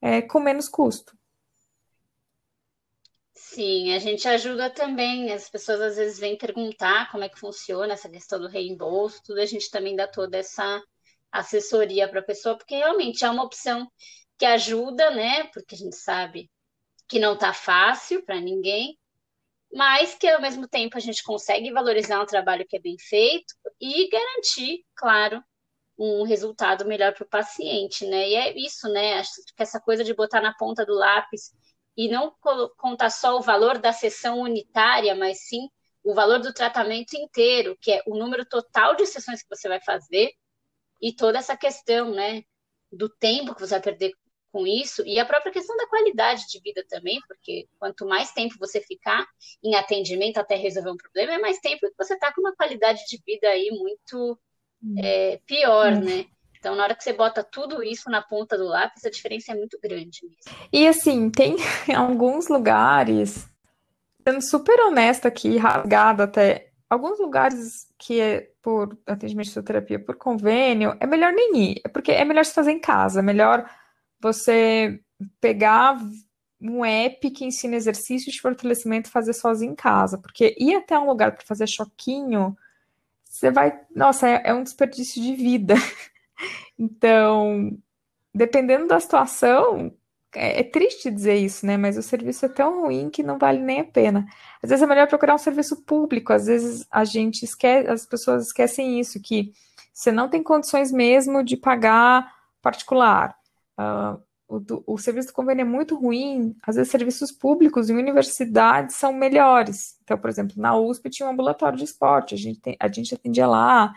é, 0.00 0.22
com 0.22 0.40
menos 0.40 0.70
custo. 0.70 1.14
Sim, 3.54 3.92
a 3.94 3.98
gente 4.00 4.26
ajuda 4.28 4.68
também. 4.70 5.32
As 5.32 5.48
pessoas 5.48 5.80
às 5.80 5.96
vezes 5.96 6.18
vêm 6.18 6.36
perguntar 6.36 7.10
como 7.12 7.22
é 7.24 7.28
que 7.28 7.38
funciona 7.38 7.92
essa 7.94 8.08
questão 8.08 8.40
do 8.40 8.48
reembolso, 8.48 9.22
tudo 9.24 9.40
a 9.40 9.46
gente 9.46 9.70
também 9.70 9.94
dá 9.96 10.06
toda 10.08 10.36
essa 10.38 10.82
assessoria 11.32 12.08
para 12.08 12.20
a 12.20 12.24
pessoa, 12.24 12.56
porque 12.56 12.76
realmente 12.76 13.24
é 13.24 13.30
uma 13.30 13.44
opção 13.44 13.90
que 14.38 14.44
ajuda, 14.44 15.10
né? 15.12 15.44
Porque 15.52 15.74
a 15.74 15.78
gente 15.78 15.96
sabe 15.96 16.50
que 17.08 17.18
não 17.20 17.34
está 17.34 17.52
fácil 17.54 18.24
para 18.24 18.40
ninguém, 18.40 18.98
mas 19.72 20.14
que 20.14 20.28
ao 20.28 20.40
mesmo 20.40 20.68
tempo 20.68 20.96
a 20.96 21.00
gente 21.00 21.22
consegue 21.22 21.72
valorizar 21.72 22.22
um 22.22 22.26
trabalho 22.26 22.66
que 22.68 22.76
é 22.76 22.80
bem 22.80 22.96
feito 22.98 23.54
e 23.80 24.08
garantir, 24.08 24.84
claro, 24.94 25.42
um 25.98 26.24
resultado 26.24 26.84
melhor 26.86 27.14
para 27.14 27.24
o 27.24 27.28
paciente, 27.28 28.06
né? 28.06 28.28
E 28.30 28.34
é 28.36 28.58
isso, 28.58 28.88
né? 28.90 29.14
Acho 29.20 29.32
que 29.56 29.62
essa 29.62 29.80
coisa 29.80 30.04
de 30.04 30.14
botar 30.14 30.40
na 30.40 30.54
ponta 30.54 30.84
do 30.86 30.94
lápis 30.94 31.52
e 31.96 32.08
não 32.08 32.34
contar 32.76 33.10
só 33.10 33.36
o 33.36 33.42
valor 33.42 33.78
da 33.78 33.92
sessão 33.92 34.40
unitária, 34.40 35.14
mas 35.14 35.46
sim 35.46 35.68
o 36.02 36.12
valor 36.14 36.38
do 36.40 36.52
tratamento 36.52 37.14
inteiro, 37.14 37.76
que 37.80 37.92
é 37.92 38.02
o 38.06 38.16
número 38.16 38.44
total 38.44 38.94
de 38.94 39.06
sessões 39.06 39.42
que 39.42 39.48
você 39.48 39.68
vai 39.68 39.80
fazer 39.80 40.32
e 41.00 41.14
toda 41.14 41.38
essa 41.38 41.56
questão, 41.56 42.10
né, 42.10 42.42
do 42.92 43.08
tempo 43.08 43.54
que 43.54 43.60
você 43.60 43.74
vai 43.74 43.80
perder 43.80 44.12
com 44.52 44.66
isso 44.66 45.02
e 45.04 45.18
a 45.18 45.24
própria 45.24 45.52
questão 45.52 45.76
da 45.76 45.88
qualidade 45.88 46.46
de 46.46 46.60
vida 46.60 46.84
também, 46.88 47.18
porque 47.26 47.66
quanto 47.78 48.06
mais 48.06 48.32
tempo 48.32 48.54
você 48.58 48.80
ficar 48.80 49.26
em 49.62 49.74
atendimento 49.74 50.38
até 50.38 50.54
resolver 50.54 50.90
um 50.90 50.96
problema, 50.96 51.32
é 51.32 51.38
mais 51.38 51.58
tempo 51.58 51.88
que 51.88 51.94
você 51.98 52.14
está 52.14 52.32
com 52.32 52.40
uma 52.40 52.54
qualidade 52.54 53.04
de 53.08 53.20
vida 53.26 53.48
aí 53.48 53.70
muito 53.70 54.38
é, 54.98 55.40
pior, 55.46 55.92
hum. 55.94 56.00
né? 56.04 56.26
Então, 56.64 56.74
na 56.74 56.84
hora 56.84 56.94
que 56.94 57.04
você 57.04 57.12
bota 57.12 57.44
tudo 57.44 57.82
isso 57.82 58.08
na 58.08 58.22
ponta 58.22 58.56
do 58.56 58.64
lápis, 58.64 59.04
a 59.04 59.10
diferença 59.10 59.52
é 59.52 59.54
muito 59.54 59.78
grande 59.78 60.20
mesmo. 60.22 60.66
E 60.72 60.88
assim, 60.88 61.28
tem 61.28 61.56
alguns 61.94 62.48
lugares, 62.48 63.46
sendo 64.26 64.40
super 64.40 64.80
honesta 64.80 65.28
aqui, 65.28 65.58
rasgado 65.58 66.22
até, 66.22 66.70
alguns 66.88 67.20
lugares 67.20 67.86
que 67.98 68.18
é 68.18 68.48
por 68.62 68.98
atendimento 69.06 69.44
de 69.44 69.50
fisioterapia 69.50 69.98
por 69.98 70.16
convênio, 70.16 70.96
é 71.00 71.06
melhor 71.06 71.34
nem 71.34 71.54
ir, 71.54 71.82
porque 71.92 72.10
é 72.10 72.24
melhor 72.24 72.46
se 72.46 72.54
fazer 72.54 72.72
em 72.72 72.80
casa, 72.80 73.20
é 73.20 73.22
melhor 73.22 73.68
você 74.18 74.98
pegar 75.42 75.98
um 76.58 76.82
app 76.82 77.30
que 77.30 77.44
ensina 77.44 77.76
exercícios 77.76 78.34
de 78.34 78.40
fortalecimento 78.40 79.10
fazer 79.10 79.34
sozinho 79.34 79.72
em 79.72 79.76
casa, 79.76 80.16
porque 80.16 80.56
ir 80.58 80.76
até 80.76 80.98
um 80.98 81.04
lugar 81.04 81.32
para 81.32 81.44
fazer 81.44 81.66
choquinho, 81.66 82.56
você 83.22 83.50
vai, 83.50 83.78
nossa, 83.94 84.26
é, 84.26 84.44
é 84.46 84.54
um 84.54 84.62
desperdício 84.62 85.20
de 85.20 85.34
vida. 85.34 85.74
Então, 86.78 87.76
dependendo 88.34 88.88
da 88.88 88.98
situação, 88.98 89.92
é, 90.34 90.60
é, 90.60 90.64
triste 90.64 91.10
dizer 91.10 91.36
isso, 91.36 91.64
né? 91.64 91.76
Mas 91.76 91.96
o 91.96 92.02
serviço 92.02 92.44
é 92.46 92.48
tão 92.48 92.82
ruim 92.82 93.08
que 93.08 93.22
não 93.22 93.38
vale 93.38 93.60
nem 93.60 93.80
a 93.80 93.84
pena. 93.84 94.26
Às 94.62 94.70
vezes 94.70 94.82
é 94.82 94.86
melhor 94.86 95.06
procurar 95.06 95.34
um 95.34 95.38
serviço 95.38 95.82
público, 95.82 96.32
às 96.32 96.46
vezes 96.46 96.86
a 96.90 97.04
gente 97.04 97.44
esquece, 97.44 97.88
as 97.88 98.04
pessoas 98.06 98.46
esquecem 98.46 98.98
isso, 98.98 99.20
que 99.20 99.52
você 99.92 100.10
não 100.10 100.28
tem 100.28 100.42
condições 100.42 100.90
mesmo 100.90 101.44
de 101.44 101.56
pagar 101.56 102.32
particular. 102.60 103.36
Uh, 103.78 104.20
o, 104.48 104.60
do, 104.60 104.84
o, 104.86 104.98
serviço 104.98 105.28
do 105.28 105.34
convênio 105.34 105.62
é 105.62 105.64
muito 105.64 105.96
ruim, 105.96 106.56
às 106.62 106.76
vezes 106.76 106.90
serviços 106.90 107.32
públicos 107.32 107.88
em 107.88 107.96
universidades 107.96 108.96
são 108.96 109.12
melhores. 109.12 109.96
Então, 110.02 110.18
por 110.18 110.28
exemplo, 110.28 110.54
na 110.56 110.76
USP 110.76 111.10
tinha 111.10 111.28
um 111.28 111.32
ambulatório 111.32 111.78
de 111.78 111.84
esporte, 111.84 112.34
a 112.34 112.38
gente, 112.38 112.60
tem, 112.60 112.76
a 112.78 112.88
gente 112.88 113.14
atendia 113.14 113.46
lá, 113.46 113.92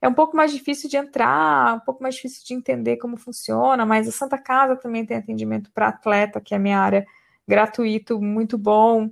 é 0.00 0.08
um 0.08 0.14
pouco 0.14 0.36
mais 0.36 0.52
difícil 0.52 0.88
de 0.88 0.96
entrar, 0.96 1.76
um 1.76 1.80
pouco 1.80 2.02
mais 2.02 2.14
difícil 2.14 2.44
de 2.44 2.54
entender 2.54 2.96
como 2.98 3.16
funciona, 3.16 3.84
mas 3.84 4.08
a 4.08 4.12
Santa 4.12 4.38
Casa 4.38 4.76
também 4.76 5.04
tem 5.04 5.16
atendimento 5.16 5.70
para 5.72 5.88
atleta, 5.88 6.40
que 6.40 6.54
é 6.54 6.56
a 6.56 6.60
minha 6.60 6.78
área, 6.78 7.06
gratuito, 7.46 8.20
muito 8.20 8.56
bom. 8.56 9.10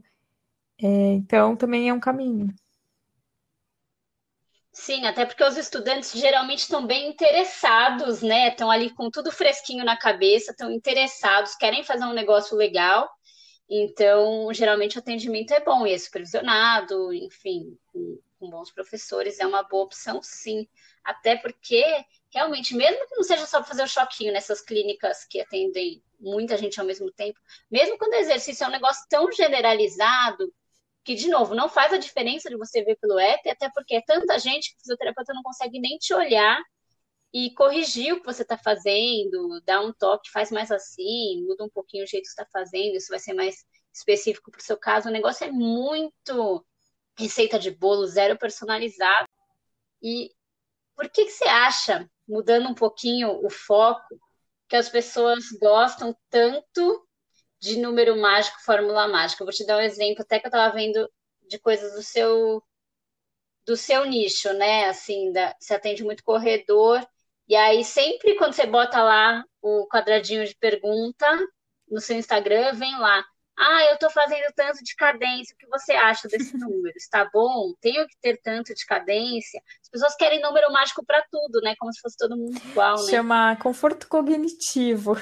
É, 0.81 0.87
então, 0.87 1.57
também 1.57 1.89
é 1.89 1.93
um 1.93 2.01
caminho. 2.01 2.55
Sim, 4.73 5.07
até 5.07 5.25
porque 5.25 5.43
os 5.43 5.57
estudantes 5.57 6.13
geralmente 6.13 6.59
estão 6.59 6.87
bem 6.87 7.09
interessados, 7.09 8.21
né? 8.21 8.49
Estão 8.49 8.71
ali 8.71 8.91
com 8.91 9.11
tudo 9.11 9.33
fresquinho 9.33 9.83
na 9.85 9.97
cabeça, 9.97 10.51
estão 10.51 10.71
interessados, 10.71 11.57
querem 11.57 11.83
fazer 11.83 12.05
um 12.05 12.13
negócio 12.13 12.55
legal. 12.55 13.09
Então, 13.69 14.53
geralmente 14.53 14.97
o 14.97 15.01
atendimento 15.01 15.53
é 15.53 15.61
bom 15.61 15.87
e 15.87 15.95
é 15.95 15.99
supervisionado, 15.99 17.13
enfim, 17.13 17.77
com, 18.39 18.51
bons 18.51 18.71
professores 18.71 19.39
é 19.39 19.47
uma 19.47 19.63
boa 19.63 19.85
opção, 19.85 20.23
sim. 20.23 20.69
Até 21.05 21.37
porque, 21.37 21.85
realmente, 22.33 22.75
mesmo 22.75 23.07
que 23.07 23.17
não 23.17 23.23
seja 23.23 23.47
só 23.47 23.59
para 23.59 23.69
fazer 23.69 23.83
o 23.83 23.89
choquinho 23.89 24.33
nessas 24.33 24.61
clínicas 24.61 25.25
que 25.25 25.41
atendem 25.41 26.03
muita 26.19 26.57
gente 26.57 26.81
ao 26.81 26.87
mesmo 26.87 27.11
tempo, 27.13 27.39
mesmo 27.71 27.99
quando 27.99 28.13
o 28.13 28.17
exercício 28.17 28.65
é 28.65 28.69
um 28.69 28.73
negócio 28.73 29.05
tão 29.09 29.31
generalizado, 29.33 30.53
que, 31.05 31.15
de 31.15 31.29
novo, 31.29 31.55
não 31.55 31.69
faz 31.69 31.93
a 31.93 31.99
diferença 31.99 32.51
de 32.51 32.57
você 32.57 32.83
ver 32.83 32.97
pelo 32.97 33.19
app, 33.19 33.49
até 33.49 33.71
porque 33.71 33.95
é 33.95 34.03
tanta 34.03 34.39
gente 34.41 34.71
que 34.71 34.77
o 34.77 34.81
fisioterapeuta 34.81 35.33
não 35.33 35.43
consegue 35.43 35.79
nem 35.79 35.97
te 35.99 36.13
olhar 36.13 36.61
e 37.33 37.53
corrigir 37.55 38.13
o 38.13 38.21
que 38.21 38.27
você 38.27 38.43
está 38.43 38.59
fazendo, 38.59 39.61
dar 39.65 39.83
um 39.83 39.93
toque, 39.93 40.31
faz 40.31 40.51
mais 40.51 40.73
assim, 40.73 41.45
muda 41.47 41.65
um 41.65 41.69
pouquinho 41.69 42.03
o 42.03 42.07
jeito 42.07 42.25
que 42.25 42.31
está 42.31 42.47
fazendo, 42.53 42.97
isso 42.97 43.09
vai 43.09 43.21
ser 43.21 43.35
mais 43.35 43.65
específico 43.95 44.51
para 44.51 44.59
o 44.59 44.63
seu 44.63 44.77
caso. 44.77 45.09
O 45.09 45.13
negócio 45.13 45.47
é 45.47 45.53
muito 45.53 46.67
receita 47.19 47.59
de 47.59 47.71
bolo, 47.71 48.07
zero 48.07 48.39
personalizado. 48.39 49.29
E 50.03 50.31
por 50.95 51.09
que, 51.09 51.25
que 51.25 51.31
você 51.31 51.45
acha, 51.45 52.09
mudando 52.29 52.69
um 52.69 52.75
pouquinho 52.75 53.45
o 53.45 53.51
foco, 53.51 54.21
que 54.69 54.77
as 54.77 54.89
pessoas 54.89 55.51
gostam 55.61 56.17
tanto 56.31 57.07
de 57.59 57.79
número 57.79 58.17
mágico, 58.21 58.61
fórmula 58.65 59.09
mágica. 59.09 59.43
Eu 59.43 59.47
vou 59.47 59.55
te 59.55 59.67
dar 59.67 59.79
um 59.79 59.81
exemplo, 59.81 60.23
até 60.23 60.39
que 60.39 60.47
eu 60.47 60.49
estava 60.49 60.75
vendo 60.75 61.11
de 61.49 61.59
coisas 61.59 61.95
do 61.95 62.03
seu 62.03 62.63
do 63.65 63.77
seu 63.77 64.05
nicho, 64.05 64.53
né? 64.53 64.87
Assim, 64.87 65.33
da, 65.33 65.55
você 65.59 65.75
atende 65.75 66.05
muito 66.05 66.23
corredor, 66.23 67.05
e 67.49 67.57
aí 67.57 67.85
sempre 67.85 68.37
quando 68.37 68.53
você 68.53 68.65
bota 68.67 69.03
lá 69.03 69.45
o 69.61 69.89
quadradinho 69.89 70.47
de 70.47 70.55
pergunta 70.57 71.27
no 71.89 72.01
seu 72.01 72.17
Instagram, 72.17 72.73
vem 72.75 72.97
lá. 72.99 73.25
Ah, 73.59 73.85
eu 73.87 73.95
estou 73.95 74.11
fazendo 74.11 74.53
tanto 74.55 74.85
de 74.85 74.95
cadência, 74.95 75.55
o 75.55 75.59
que 75.59 75.67
você 75.67 75.93
acha 75.93 76.29
desse 76.29 76.57
número? 76.59 76.95
Está 76.97 77.29
bom? 77.33 77.73
Tenho 77.81 78.07
que 78.07 78.17
ter 78.21 78.39
tanto 78.43 78.75
de 78.75 78.85
cadência? 78.85 79.61
As 79.83 79.89
pessoas 79.89 80.15
querem 80.17 80.43
número 80.43 80.71
mágico 80.73 81.05
para 81.05 81.25
tudo, 81.31 81.61
né? 81.63 81.75
Como 81.79 81.93
se 81.93 82.01
fosse 82.01 82.17
todo 82.17 82.37
mundo 82.37 82.57
igual, 82.71 82.97
né? 82.97 83.11
Chama 83.11 83.57
conforto 83.57 84.09
cognitivo 84.09 85.17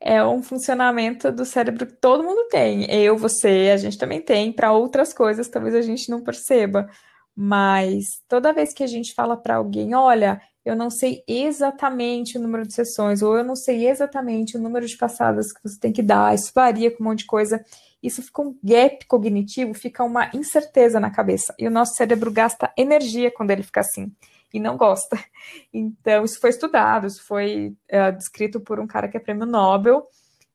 é 0.00 0.22
um 0.24 0.42
funcionamento 0.42 1.32
do 1.32 1.44
cérebro 1.44 1.86
que 1.86 1.94
todo 1.94 2.22
mundo 2.22 2.48
tem. 2.48 2.84
Eu, 2.90 3.16
você, 3.16 3.70
a 3.72 3.76
gente 3.76 3.98
também 3.98 4.20
tem 4.20 4.52
para 4.52 4.72
outras 4.72 5.12
coisas, 5.12 5.48
talvez 5.48 5.74
a 5.74 5.82
gente 5.82 6.10
não 6.10 6.22
perceba. 6.22 6.88
Mas 7.34 8.04
toda 8.28 8.52
vez 8.52 8.72
que 8.72 8.82
a 8.82 8.86
gente 8.86 9.14
fala 9.14 9.36
para 9.36 9.56
alguém, 9.56 9.94
olha, 9.94 10.40
eu 10.66 10.74
não 10.74 10.90
sei 10.90 11.22
exatamente 11.28 12.36
o 12.36 12.40
número 12.40 12.66
de 12.66 12.74
sessões, 12.74 13.22
ou 13.22 13.38
eu 13.38 13.44
não 13.44 13.54
sei 13.54 13.88
exatamente 13.88 14.56
o 14.56 14.60
número 14.60 14.84
de 14.84 14.96
passadas 14.96 15.52
que 15.52 15.62
você 15.62 15.78
tem 15.78 15.92
que 15.92 16.02
dar, 16.02 16.34
isso 16.34 16.50
varia 16.52 16.90
com 16.90 17.04
um 17.04 17.06
monte 17.06 17.20
de 17.20 17.26
coisa. 17.26 17.64
Isso 18.02 18.20
fica 18.20 18.42
um 18.42 18.56
gap 18.62 19.06
cognitivo, 19.06 19.72
fica 19.74 20.02
uma 20.02 20.28
incerteza 20.34 20.98
na 20.98 21.10
cabeça. 21.10 21.54
E 21.56 21.66
o 21.68 21.70
nosso 21.70 21.94
cérebro 21.94 22.32
gasta 22.32 22.72
energia 22.76 23.30
quando 23.30 23.52
ele 23.52 23.62
fica 23.62 23.80
assim 23.80 24.12
e 24.52 24.58
não 24.60 24.76
gosta. 24.76 25.16
Então, 25.72 26.24
isso 26.24 26.40
foi 26.40 26.50
estudado, 26.50 27.06
isso 27.06 27.24
foi 27.24 27.76
é, 27.88 28.10
descrito 28.10 28.58
por 28.58 28.80
um 28.80 28.86
cara 28.86 29.06
que 29.06 29.16
é 29.16 29.20
prêmio 29.20 29.46
Nobel. 29.46 30.08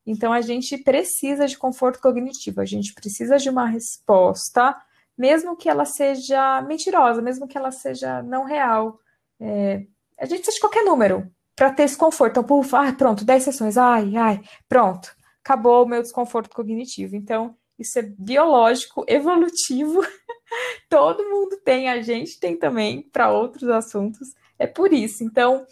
Então, 0.06 0.34
a 0.34 0.41
gente 0.41 0.78
precisa 0.78 1.47
de 1.47 1.58
conforto 1.58 2.02
cognitivo, 2.02 2.60
a 2.60 2.65
gente 2.65 2.93
precisa 2.93 3.38
de 3.38 3.50
uma 3.50 3.65
resposta, 3.65 4.76
mesmo 5.17 5.56
que 5.56 5.69
ela 5.69 5.86
seja 5.86 6.62
mentirosa, 6.63 7.21
mesmo 7.21 7.47
que 7.47 7.58
ela 7.58 7.71
seja 7.71 8.21
não 8.24 8.43
real. 8.43 9.00
É, 9.39 9.86
a 10.21 10.25
gente 10.25 10.38
precisa 10.38 10.55
de 10.55 10.62
qualquer 10.62 10.86
número 10.86 11.29
para 11.55 11.71
ter 11.73 11.84
esse 11.84 11.97
conforto. 11.97 12.31
Então, 12.31 12.43
puf, 12.43 12.75
ah, 12.75 12.93
pronto, 12.93 13.25
10 13.25 13.43
sessões, 13.43 13.75
ai, 13.75 14.15
ai, 14.15 14.41
pronto, 14.69 15.13
acabou 15.43 15.84
o 15.84 15.88
meu 15.88 16.01
desconforto 16.01 16.49
cognitivo. 16.55 17.15
Então, 17.15 17.55
isso 17.77 17.97
é 17.97 18.03
biológico, 18.03 19.03
evolutivo. 19.07 20.01
Todo 20.88 21.27
mundo 21.27 21.57
tem, 21.65 21.89
a 21.89 22.01
gente 22.01 22.39
tem 22.39 22.55
também 22.55 23.01
para 23.01 23.31
outros 23.31 23.67
assuntos. 23.67 24.27
É 24.60 24.67
por 24.67 24.93
isso. 24.93 25.23
Então, 25.23 25.65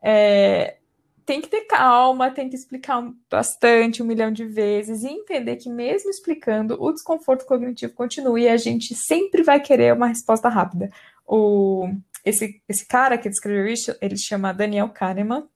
é, 0.00 0.76
tem 1.24 1.40
que 1.40 1.48
ter 1.48 1.62
calma, 1.62 2.30
tem 2.30 2.48
que 2.48 2.54
explicar 2.54 3.02
bastante, 3.28 4.00
um 4.00 4.06
milhão 4.06 4.30
de 4.30 4.44
vezes, 4.44 5.02
e 5.02 5.08
entender 5.08 5.56
que, 5.56 5.68
mesmo 5.68 6.08
explicando, 6.08 6.80
o 6.80 6.92
desconforto 6.92 7.44
cognitivo 7.44 7.92
continua 7.94 8.38
e 8.38 8.48
a 8.48 8.56
gente 8.56 8.94
sempre 8.94 9.42
vai 9.42 9.58
querer 9.58 9.92
uma 9.92 10.06
resposta 10.06 10.48
rápida. 10.48 10.88
O, 11.26 11.88
esse, 12.26 12.60
esse 12.68 12.86
cara 12.86 13.16
que 13.16 13.28
descreveu 13.28 13.66
isso, 13.68 13.96
ele 14.02 14.18
chama 14.18 14.52
Daniel 14.52 14.88
Kahneman, 14.88 15.48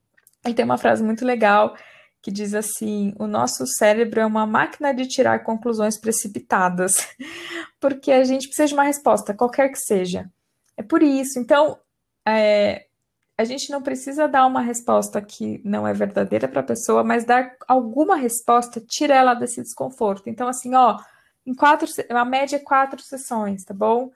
e 0.47 0.55
tem 0.55 0.65
uma 0.65 0.79
frase 0.79 1.03
muito 1.03 1.25
legal 1.25 1.77
que 2.23 2.31
diz 2.31 2.55
assim: 2.55 3.13
o 3.19 3.27
nosso 3.27 3.67
cérebro 3.67 4.21
é 4.21 4.27
uma 4.27 4.47
máquina 4.47 4.95
de 4.95 5.07
tirar 5.07 5.43
conclusões 5.43 5.99
precipitadas, 5.99 7.09
porque 7.81 8.13
a 8.13 8.25
gente 8.25 8.47
precisa 8.47 8.69
de 8.69 8.75
uma 8.75 8.85
resposta, 8.85 9.35
qualquer 9.35 9.71
que 9.71 9.79
seja. 9.79 10.31
É 10.77 10.83
por 10.83 11.03
isso. 11.03 11.39
Então, 11.39 11.79
é, 12.27 12.87
a 13.37 13.45
gente 13.45 13.71
não 13.71 13.83
precisa 13.83 14.29
dar 14.29 14.47
uma 14.47 14.61
resposta 14.61 15.21
que 15.21 15.61
não 15.65 15.87
é 15.87 15.93
verdadeira 15.93 16.47
para 16.47 16.61
a 16.61 16.65
pessoa, 16.65 17.03
mas 17.03 17.25
dar 17.25 17.57
alguma 17.67 18.17
resposta, 18.17 18.81
tira 18.81 19.15
ela 19.15 19.35
desse 19.35 19.61
desconforto. 19.63 20.29
Então, 20.29 20.47
assim, 20.47 20.75
ó, 20.75 20.99
em 21.45 21.55
quatro, 21.55 21.89
a 22.11 22.25
média 22.25 22.57
é 22.57 22.61
quatro 22.61 23.01
sessões, 23.03 23.65
tá 23.65 23.75
bom? 23.75 24.11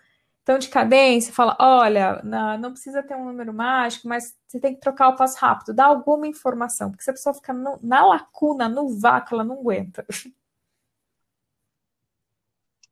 Então, 0.45 0.59
de 0.59 0.69
cadência, 0.69 1.33
fala: 1.33 1.57
olha, 1.59 2.23
não 2.61 2.71
precisa 2.73 3.03
ter 3.03 3.17
um 3.17 3.25
número 3.25 3.53
mágico, 3.53 4.07
mas 4.07 4.37
você 4.47 4.61
tem 4.61 4.75
que 4.75 4.81
trocar 4.81 5.09
o 5.09 5.17
passo 5.17 5.39
rápido, 5.39 5.75
dá 5.75 5.87
alguma 5.87 6.27
informação, 6.27 6.91
porque 6.91 7.03
se 7.03 7.11
a 7.11 7.15
pessoa 7.15 7.35
ficar 7.35 7.55
no, 7.55 7.79
na 7.83 8.07
lacuna, 8.07 8.69
no 8.69 8.89
vácuo, 8.99 9.35
ela 9.35 9.45
não 9.45 9.61
aguenta. 9.61 10.07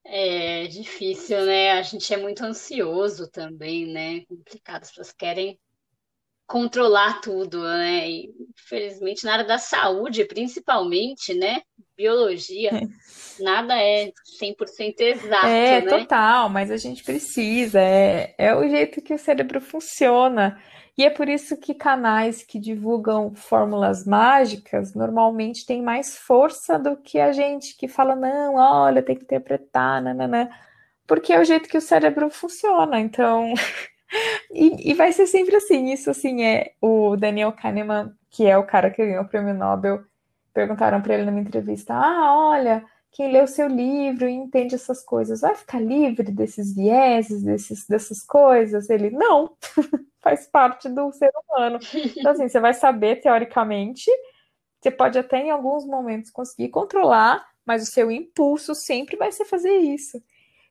É 0.04 0.66
difícil, 0.66 1.44
né? 1.46 1.72
A 1.72 1.82
gente 1.82 2.12
é 2.12 2.16
muito 2.16 2.42
ansioso 2.42 3.28
também, 3.28 3.86
né? 3.86 4.24
Complicado, 4.26 4.82
as 4.82 4.88
pessoas 4.88 5.12
querem 5.12 5.58
controlar 6.52 7.22
tudo, 7.22 7.62
né? 7.62 8.10
E, 8.10 8.30
infelizmente, 8.54 9.24
na 9.24 9.32
área 9.32 9.44
da 9.46 9.56
saúde, 9.56 10.26
principalmente, 10.26 11.32
né? 11.32 11.62
Biologia, 11.96 12.70
é. 12.74 13.42
nada 13.42 13.74
é 13.74 14.12
100% 14.38 15.00
exato, 15.00 15.46
é, 15.46 15.80
né? 15.80 15.88
total, 15.88 16.50
mas 16.50 16.70
a 16.70 16.76
gente 16.76 17.02
precisa, 17.02 17.80
é, 17.80 18.34
é 18.36 18.54
o 18.54 18.68
jeito 18.68 19.00
que 19.00 19.14
o 19.14 19.18
cérebro 19.18 19.62
funciona. 19.62 20.60
E 20.98 21.04
é 21.04 21.10
por 21.10 21.26
isso 21.26 21.56
que 21.56 21.72
canais 21.72 22.42
que 22.42 22.58
divulgam 22.58 23.34
fórmulas 23.34 24.04
mágicas 24.04 24.94
normalmente 24.94 25.64
têm 25.64 25.80
mais 25.80 26.18
força 26.18 26.78
do 26.78 26.98
que 26.98 27.18
a 27.18 27.32
gente 27.32 27.74
que 27.78 27.88
fala, 27.88 28.14
não, 28.14 28.56
olha, 28.56 29.02
tem 29.02 29.16
que 29.16 29.24
interpretar, 29.24 30.02
nananã. 30.02 30.50
Porque 31.06 31.32
é 31.32 31.40
o 31.40 31.44
jeito 31.44 31.68
que 31.68 31.78
o 31.78 31.80
cérebro 31.80 32.28
funciona. 32.28 33.00
Então, 33.00 33.54
E, 34.50 34.90
e, 34.90 34.94
vai 34.94 35.12
ser 35.12 35.26
sempre 35.26 35.56
assim. 35.56 35.92
Isso, 35.92 36.10
assim, 36.10 36.42
é 36.44 36.72
o 36.80 37.16
Daniel 37.16 37.52
Kahneman, 37.52 38.12
que 38.30 38.46
é 38.46 38.56
o 38.56 38.66
cara 38.66 38.90
que 38.90 39.04
ganhou 39.04 39.24
o 39.24 39.28
prêmio 39.28 39.54
Nobel. 39.54 40.02
Perguntaram 40.52 41.00
para 41.00 41.14
ele 41.14 41.24
numa 41.24 41.40
entrevista: 41.40 41.94
Ah, 41.94 42.34
olha, 42.50 42.84
quem 43.12 43.30
lê 43.30 43.42
o 43.42 43.46
seu 43.46 43.68
livro 43.68 44.28
e 44.28 44.32
entende 44.32 44.74
essas 44.74 45.04
coisas 45.04 45.42
vai 45.42 45.54
ficar 45.54 45.78
livre 45.80 46.30
desses 46.32 46.74
vieses, 46.74 47.42
desses, 47.42 47.86
dessas 47.86 48.22
coisas? 48.22 48.88
Ele, 48.88 49.10
não, 49.10 49.54
faz 50.20 50.46
parte 50.46 50.88
do 50.88 51.12
ser 51.12 51.30
humano. 51.46 51.78
Então, 51.94 52.32
assim, 52.32 52.48
você 52.48 52.58
vai 52.58 52.72
saber 52.72 53.16
teoricamente, 53.16 54.10
você 54.80 54.90
pode 54.90 55.18
até 55.18 55.38
em 55.38 55.50
alguns 55.50 55.86
momentos 55.86 56.30
conseguir 56.30 56.70
controlar, 56.70 57.46
mas 57.66 57.82
o 57.82 57.92
seu 57.92 58.10
impulso 58.10 58.74
sempre 58.74 59.16
vai 59.16 59.30
ser 59.30 59.44
fazer 59.44 59.76
isso. 59.76 60.22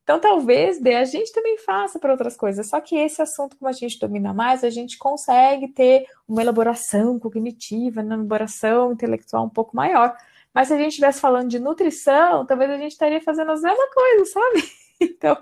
Então, 0.04 0.20
talvez 0.20 0.80
dê, 0.80 0.96
a 0.96 1.06
gente 1.06 1.32
também 1.32 1.58
faça 1.58 2.00
para 2.00 2.12
outras 2.12 2.36
coisas. 2.36 2.68
Só 2.70 2.82
que 2.82 2.96
esse 2.96 3.22
assunto, 3.22 3.56
como 3.58 3.70
a 3.70 3.72
gente 3.72 4.00
domina 4.00 4.34
mais, 4.34 4.64
a 4.64 4.70
gente 4.70 4.98
consegue 4.98 5.68
ter 5.70 6.08
uma 6.28 6.42
elaboração 6.42 7.20
cognitiva, 7.20 8.02
uma 8.02 8.16
elaboração 8.16 8.92
intelectual 8.94 9.46
um 9.46 9.50
pouco 9.50 9.76
maior. 9.76 10.16
Mas 10.54 10.68
se 10.68 10.74
a 10.74 10.78
gente 10.78 10.90
estivesse 10.90 11.22
falando 11.22 11.50
de 11.50 11.60
nutrição, 11.60 12.46
talvez 12.46 12.70
a 12.72 12.78
gente 12.78 12.92
estaria 12.92 13.22
fazendo 13.22 13.52
a 13.52 13.56
mesma 13.56 13.90
coisa, 13.94 14.26
sabe? 14.26 14.64
Então, 15.04 15.36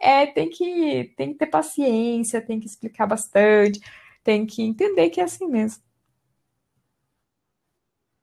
é, 0.00 0.24
tem 0.24 0.48
que, 0.48 1.12
tem 1.18 1.32
que 1.32 1.38
ter 1.38 1.46
paciência, 1.48 2.40
tem 2.40 2.58
que 2.58 2.66
explicar 2.66 3.06
bastante, 3.06 3.78
tem 4.24 4.46
que 4.46 4.62
entender 4.62 5.10
que 5.10 5.20
é 5.20 5.24
assim 5.24 5.46
mesmo. 5.46 5.82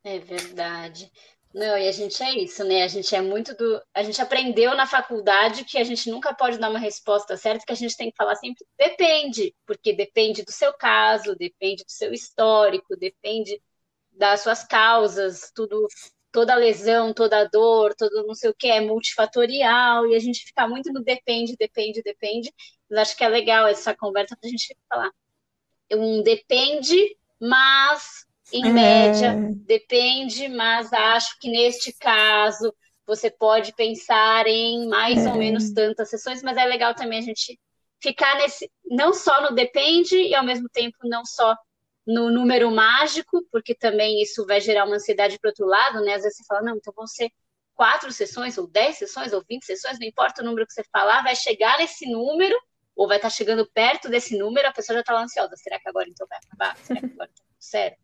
É 0.03 0.19
verdade. 0.19 1.11
Não, 1.53 1.77
e 1.77 1.87
a 1.87 1.91
gente 1.91 2.21
é 2.23 2.31
isso, 2.39 2.63
né? 2.63 2.81
A 2.83 2.87
gente 2.87 3.15
é 3.15 3.21
muito 3.21 3.55
do. 3.55 3.79
A 3.93 4.01
gente 4.01 4.19
aprendeu 4.21 4.75
na 4.75 4.87
faculdade 4.87 5.63
que 5.65 5.77
a 5.77 5.83
gente 5.83 6.09
nunca 6.09 6.33
pode 6.33 6.57
dar 6.57 6.69
uma 6.69 6.79
resposta 6.79 7.37
certa, 7.37 7.63
que 7.65 7.71
a 7.71 7.75
gente 7.75 7.95
tem 7.95 8.09
que 8.09 8.17
falar 8.17 8.35
sempre 8.35 8.65
depende, 8.77 9.55
porque 9.65 9.93
depende 9.93 10.43
do 10.43 10.51
seu 10.51 10.73
caso, 10.73 11.35
depende 11.35 11.83
do 11.83 11.91
seu 11.91 12.11
histórico, 12.11 12.97
depende 12.97 13.61
das 14.11 14.41
suas 14.41 14.63
causas, 14.63 15.51
tudo 15.55 15.87
toda 16.31 16.55
lesão, 16.55 17.13
toda 17.13 17.45
dor, 17.45 17.93
todo 17.95 18.25
não 18.25 18.33
sei 18.35 18.49
o 18.49 18.55
que 18.55 18.67
é 18.67 18.81
multifatorial 18.81 20.07
e 20.07 20.15
a 20.15 20.19
gente 20.19 20.43
fica 20.45 20.67
muito 20.67 20.91
no 20.91 21.03
depende, 21.03 21.55
depende, 21.57 22.01
depende. 22.03 22.51
Mas 22.89 22.99
acho 23.09 23.17
que 23.17 23.23
é 23.23 23.29
legal 23.29 23.67
essa 23.67 23.95
conversa 23.95 24.35
para 24.39 24.47
a 24.47 24.51
gente 24.51 24.75
falar. 24.89 25.11
Um 25.91 26.23
depende, 26.23 27.17
mas 27.39 28.22
em 28.51 28.67
é. 28.67 28.71
média 28.71 29.35
depende, 29.65 30.47
mas 30.49 30.91
acho 30.91 31.39
que 31.39 31.49
neste 31.49 31.93
caso 31.93 32.73
você 33.05 33.29
pode 33.29 33.73
pensar 33.73 34.47
em 34.47 34.87
mais 34.87 35.25
é. 35.25 35.29
ou 35.29 35.37
menos 35.37 35.71
tantas 35.71 36.09
sessões, 36.09 36.41
mas 36.41 36.57
é 36.57 36.65
legal 36.65 36.93
também 36.93 37.19
a 37.19 37.23
gente 37.23 37.59
ficar 38.01 38.35
nesse 38.37 38.69
não 38.85 39.13
só 39.13 39.41
no 39.41 39.55
depende 39.55 40.15
e 40.17 40.35
ao 40.35 40.43
mesmo 40.43 40.67
tempo 40.69 40.97
não 41.03 41.25
só 41.25 41.55
no 42.05 42.29
número 42.29 42.69
mágico, 42.69 43.45
porque 43.49 43.73
também 43.73 44.21
isso 44.21 44.45
vai 44.45 44.59
gerar 44.59 44.85
uma 44.85 44.95
ansiedade 44.95 45.39
para 45.39 45.49
outro 45.49 45.65
lado, 45.65 46.01
né? 46.01 46.15
Às 46.15 46.23
vezes 46.23 46.37
você 46.37 46.43
fala, 46.45 46.61
não, 46.61 46.75
então 46.75 46.93
vão 46.93 47.07
ser 47.07 47.31
quatro 47.73 48.11
sessões, 48.11 48.57
ou 48.57 48.67
dez 48.67 48.97
sessões, 48.97 49.31
ou 49.31 49.43
vinte 49.47 49.65
sessões, 49.65 49.97
não 49.99 50.07
importa 50.07 50.41
o 50.41 50.45
número 50.45 50.67
que 50.67 50.73
você 50.73 50.83
falar, 50.91 51.23
vai 51.23 51.35
chegar 51.35 51.77
nesse 51.79 52.05
número, 52.05 52.55
ou 52.95 53.07
vai 53.07 53.17
estar 53.17 53.29
tá 53.29 53.35
chegando 53.35 53.65
perto 53.73 54.09
desse 54.09 54.37
número, 54.37 54.67
a 54.67 54.73
pessoa 54.73 54.95
já 54.95 54.99
está 54.99 55.17
ansiosa. 55.17 55.55
Será 55.55 55.79
que 55.79 55.89
agora 55.89 56.07
então 56.09 56.27
vai 56.27 56.37
acabar? 56.37 56.77
Será 56.77 56.99
que 56.99 57.05
agora 57.05 57.29
tá 57.29 57.43
sério? 57.57 57.97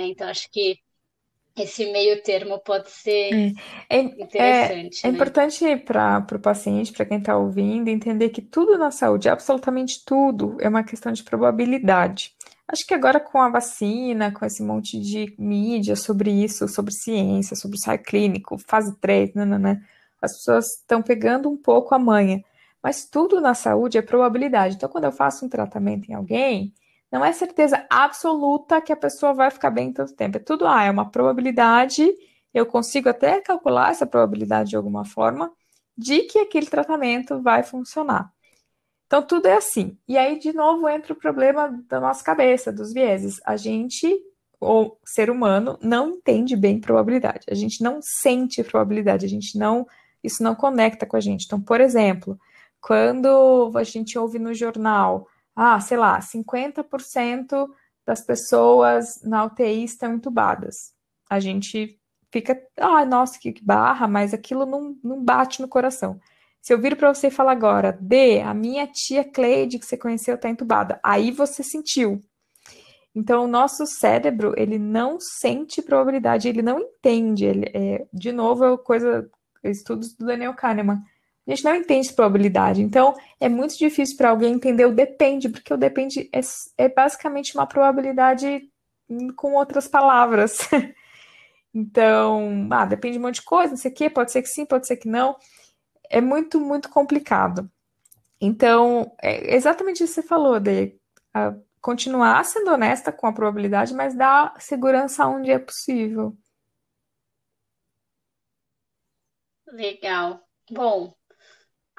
É, 0.00 0.06
então, 0.06 0.28
acho 0.28 0.50
que 0.50 0.78
esse 1.56 1.90
meio 1.92 2.22
termo 2.22 2.58
pode 2.60 2.90
ser 2.90 3.54
é, 3.88 3.96
é 3.96 4.00
interessante. 4.00 5.04
É, 5.04 5.08
é 5.08 5.12
importante 5.12 5.76
para 5.76 6.26
o 6.32 6.38
paciente, 6.38 6.92
para 6.92 7.04
quem 7.04 7.18
está 7.18 7.36
ouvindo, 7.36 7.88
entender 7.88 8.30
que 8.30 8.40
tudo 8.40 8.78
na 8.78 8.90
saúde, 8.90 9.28
absolutamente 9.28 10.04
tudo, 10.04 10.56
é 10.60 10.68
uma 10.68 10.84
questão 10.84 11.12
de 11.12 11.22
probabilidade. 11.22 12.34
Acho 12.66 12.86
que 12.86 12.94
agora 12.94 13.18
com 13.18 13.40
a 13.42 13.48
vacina, 13.48 14.30
com 14.32 14.44
esse 14.44 14.62
monte 14.62 14.98
de 15.00 15.34
mídia 15.36 15.96
sobre 15.96 16.30
isso, 16.30 16.68
sobre 16.68 16.92
ciência, 16.92 17.56
sobre 17.56 17.76
ensaio 17.76 18.02
clínico, 18.02 18.56
fase 18.58 18.96
3, 19.00 19.34
né, 19.34 19.44
né, 19.44 19.82
as 20.22 20.36
pessoas 20.36 20.66
estão 20.78 21.02
pegando 21.02 21.50
um 21.50 21.56
pouco 21.56 21.94
a 21.94 21.98
manha. 21.98 22.44
Mas 22.82 23.04
tudo 23.04 23.40
na 23.40 23.54
saúde 23.54 23.98
é 23.98 24.02
probabilidade. 24.02 24.76
Então, 24.76 24.88
quando 24.88 25.04
eu 25.04 25.12
faço 25.12 25.44
um 25.44 25.48
tratamento 25.48 26.10
em 26.10 26.14
alguém, 26.14 26.72
não 27.10 27.24
é 27.24 27.32
certeza 27.32 27.84
absoluta 27.90 28.80
que 28.80 28.92
a 28.92 28.96
pessoa 28.96 29.34
vai 29.34 29.50
ficar 29.50 29.70
bem 29.70 29.88
em 29.88 29.92
tanto 29.92 30.14
tempo. 30.14 30.36
É 30.36 30.40
tudo, 30.40 30.66
ah, 30.66 30.84
é 30.84 30.90
uma 30.90 31.10
probabilidade, 31.10 32.08
eu 32.54 32.64
consigo 32.66 33.08
até 33.08 33.40
calcular 33.40 33.90
essa 33.90 34.06
probabilidade 34.06 34.70
de 34.70 34.76
alguma 34.76 35.04
forma, 35.04 35.52
de 35.96 36.22
que 36.22 36.38
aquele 36.38 36.66
tratamento 36.66 37.40
vai 37.42 37.62
funcionar. 37.62 38.32
Então, 39.06 39.22
tudo 39.22 39.46
é 39.46 39.54
assim. 39.54 39.98
E 40.06 40.16
aí, 40.16 40.38
de 40.38 40.52
novo, 40.52 40.88
entra 40.88 41.12
o 41.12 41.16
problema 41.16 41.68
da 41.88 41.98
nossa 41.98 42.22
cabeça, 42.22 42.72
dos 42.72 42.92
vieses. 42.92 43.40
A 43.44 43.56
gente, 43.56 44.16
o 44.60 44.96
ser 45.04 45.28
humano, 45.30 45.76
não 45.82 46.10
entende 46.10 46.54
bem 46.54 46.80
probabilidade. 46.80 47.44
A 47.50 47.54
gente 47.54 47.82
não 47.82 47.98
sente 48.00 48.62
probabilidade, 48.62 49.26
a 49.26 49.28
gente 49.28 49.58
não. 49.58 49.84
Isso 50.22 50.44
não 50.44 50.54
conecta 50.54 51.06
com 51.06 51.16
a 51.16 51.20
gente. 51.20 51.44
Então, 51.44 51.60
por 51.60 51.80
exemplo, 51.80 52.38
quando 52.80 53.72
a 53.74 53.82
gente 53.82 54.16
ouve 54.16 54.38
no 54.38 54.54
jornal, 54.54 55.26
ah, 55.54 55.80
sei 55.80 55.96
lá, 55.96 56.18
50% 56.20 57.68
das 58.06 58.20
pessoas 58.20 59.20
na 59.22 59.44
UTI 59.44 59.84
estão 59.84 60.14
entubadas. 60.14 60.92
A 61.28 61.38
gente 61.38 61.98
fica, 62.32 62.60
ah, 62.78 63.04
nossa, 63.04 63.38
que 63.38 63.54
barra, 63.62 64.08
mas 64.08 64.32
aquilo 64.32 64.66
não, 64.66 64.96
não 65.02 65.22
bate 65.22 65.60
no 65.60 65.68
coração. 65.68 66.20
Se 66.60 66.74
eu 66.74 66.80
vir 66.80 66.96
para 66.96 67.12
você 67.12 67.28
e 67.28 67.30
falar 67.30 67.52
agora, 67.52 67.96
D, 68.00 68.40
a 68.40 68.52
minha 68.52 68.86
tia 68.86 69.24
Cleide 69.24 69.78
que 69.78 69.86
você 69.86 69.96
conheceu 69.96 70.34
está 70.34 70.48
entubada, 70.48 71.00
aí 71.02 71.30
você 71.30 71.62
sentiu. 71.62 72.20
Então, 73.14 73.44
o 73.44 73.48
nosso 73.48 73.86
cérebro, 73.86 74.54
ele 74.56 74.78
não 74.78 75.18
sente 75.18 75.82
probabilidade, 75.82 76.48
ele 76.48 76.62
não 76.62 76.78
entende. 76.78 77.44
Ele, 77.44 77.66
é, 77.74 78.06
de 78.12 78.30
novo, 78.30 78.64
é 78.64 78.78
coisa, 78.78 79.28
estudos 79.64 80.14
do 80.14 80.26
Daniel 80.26 80.54
Kahneman. 80.54 81.02
A 81.50 81.54
gente 81.54 81.64
não 81.64 81.74
entende 81.74 82.12
probabilidade. 82.12 82.80
Então, 82.80 83.12
é 83.40 83.48
muito 83.48 83.76
difícil 83.76 84.16
para 84.16 84.30
alguém 84.30 84.54
entender 84.54 84.86
o 84.86 84.94
depende, 84.94 85.48
porque 85.48 85.74
o 85.74 85.76
depende 85.76 86.30
é, 86.32 86.40
é 86.78 86.88
basicamente 86.88 87.54
uma 87.56 87.66
probabilidade 87.66 88.70
com 89.34 89.54
outras 89.54 89.88
palavras. 89.88 90.60
então, 91.74 92.68
ah, 92.70 92.86
depende 92.86 93.14
de 93.14 93.18
um 93.18 93.22
monte 93.22 93.36
de 93.36 93.42
coisa, 93.42 93.70
não 93.70 93.76
sei 93.76 93.90
o 93.90 93.94
quê, 93.94 94.08
pode 94.08 94.30
ser 94.30 94.42
que 94.42 94.48
sim, 94.48 94.64
pode 94.64 94.86
ser 94.86 94.96
que 94.96 95.08
não 95.08 95.36
é 96.08 96.20
muito, 96.20 96.60
muito 96.60 96.88
complicado. 96.88 97.68
Então, 98.40 99.12
é 99.20 99.56
exatamente 99.56 100.04
isso 100.04 100.14
que 100.14 100.22
você 100.22 100.28
falou, 100.28 100.60
de 100.60 100.96
continuar 101.80 102.44
sendo 102.44 102.70
honesta 102.70 103.10
com 103.10 103.26
a 103.26 103.32
probabilidade, 103.32 103.92
mas 103.92 104.14
dar 104.14 104.54
segurança 104.60 105.26
onde 105.26 105.50
é 105.50 105.58
possível. 105.58 106.36
Legal. 109.72 110.46
Bom, 110.70 111.14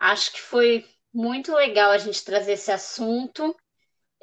acho 0.02 0.34
que 0.34 0.42
foi 0.42 0.84
muito 1.14 1.54
legal 1.54 1.92
a 1.92 1.98
gente 2.00 2.26
trazer 2.26 2.54
esse 2.54 2.72
assunto 2.72 3.56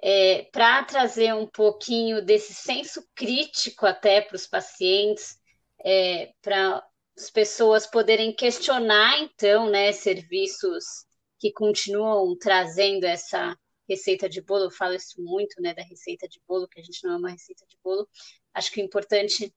é, 0.03 0.43
para 0.53 0.83
trazer 0.85 1.33
um 1.35 1.47
pouquinho 1.47 2.21
desse 2.21 2.53
senso 2.53 3.07
crítico 3.14 3.87
até 3.87 4.21
para 4.21 4.35
os 4.35 4.47
pacientes, 4.47 5.38
é, 5.85 6.33
para 6.43 6.85
as 7.17 7.31
pessoas 7.31 7.87
poderem 7.87 8.35
questionar, 8.35 9.21
então, 9.21 9.71
né, 9.71 9.93
serviços 9.93 10.85
que 11.38 11.53
continuam 11.53 12.37
trazendo 12.37 13.05
essa 13.05 13.57
receita 13.88 14.29
de 14.29 14.41
bolo. 14.41 14.64
Eu 14.64 14.71
falo 14.73 14.95
isso 14.95 15.23
muito, 15.23 15.62
né, 15.62 15.75
da 15.75 15.83
receita 15.83 16.29
de 16.29 16.41
bolo, 16.47 16.69
que 16.69 16.81
a 16.81 16.83
gente 16.83 17.05
não 17.05 17.14
é 17.14 17.17
uma 17.19 17.31
receita 17.31 17.64
de 17.69 17.77
bolo. 17.85 18.09
Acho 18.53 18.73
que 18.73 18.81
o 18.81 18.85
importante, 18.85 19.55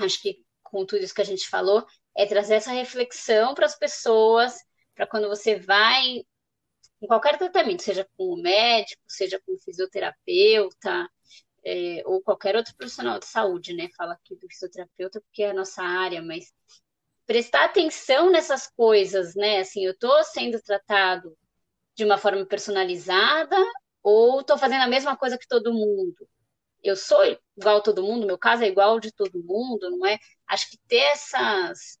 acho 0.00 0.20
que 0.20 0.44
com 0.64 0.84
tudo 0.84 1.02
isso 1.02 1.14
que 1.14 1.22
a 1.22 1.24
gente 1.24 1.48
falou, 1.48 1.86
é 2.16 2.26
trazer 2.26 2.54
essa 2.54 2.72
reflexão 2.72 3.54
para 3.54 3.66
as 3.66 3.76
pessoas, 3.76 4.56
para 5.00 5.06
quando 5.06 5.28
você 5.30 5.58
vai 5.58 6.22
em 7.00 7.06
qualquer 7.06 7.38
tratamento, 7.38 7.82
seja 7.82 8.06
com 8.18 8.34
o 8.34 8.36
médico, 8.36 9.00
seja 9.08 9.40
com 9.40 9.54
o 9.54 9.58
fisioterapeuta, 9.58 11.08
é, 11.64 12.02
ou 12.04 12.20
qualquer 12.20 12.54
outro 12.54 12.76
profissional 12.76 13.18
de 13.18 13.24
saúde, 13.24 13.72
né? 13.72 13.88
Fala 13.96 14.12
aqui 14.12 14.36
do 14.36 14.46
fisioterapeuta 14.46 15.18
porque 15.22 15.42
é 15.42 15.50
a 15.52 15.54
nossa 15.54 15.82
área, 15.82 16.20
mas 16.20 16.52
prestar 17.24 17.64
atenção 17.64 18.30
nessas 18.30 18.66
coisas, 18.76 19.34
né? 19.34 19.60
Assim, 19.60 19.86
eu 19.86 19.92
estou 19.92 20.22
sendo 20.22 20.60
tratado 20.60 21.34
de 21.96 22.04
uma 22.04 22.18
forma 22.18 22.44
personalizada 22.44 23.56
ou 24.02 24.42
estou 24.42 24.58
fazendo 24.58 24.82
a 24.82 24.88
mesma 24.88 25.16
coisa 25.16 25.38
que 25.38 25.48
todo 25.48 25.72
mundo? 25.72 26.28
Eu 26.82 26.94
sou 26.94 27.24
igual 27.56 27.78
a 27.78 27.82
todo 27.82 28.02
mundo, 28.02 28.26
meu 28.26 28.38
caso 28.38 28.64
é 28.64 28.68
igual 28.68 29.00
de 29.00 29.12
todo 29.12 29.42
mundo, 29.42 29.90
não 29.90 30.06
é? 30.06 30.18
Acho 30.46 30.68
que 30.68 30.78
ter 30.86 30.98
essas 31.12 31.98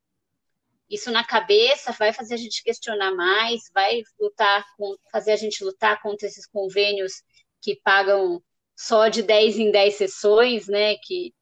isso 0.90 1.10
na 1.10 1.24
cabeça 1.24 1.92
vai 1.92 2.12
fazer 2.12 2.34
a 2.34 2.38
gente 2.38 2.62
questionar 2.64 3.14
mais, 3.14 3.62
vai 3.72 4.02
lutar 4.18 4.64
com, 4.76 4.96
fazer 5.12 5.32
a 5.32 5.36
gente 5.36 5.62
lutar 5.64 6.02
contra 6.02 6.26
esses 6.26 6.46
convênios 6.46 7.22
que 7.60 7.80
pagam 7.82 8.42
só 8.76 9.08
de 9.08 9.22
10 9.22 9.58
em 9.58 9.70
10 9.70 9.94
sessões, 9.94 10.66
né? 10.66 10.96
Que 10.96 11.32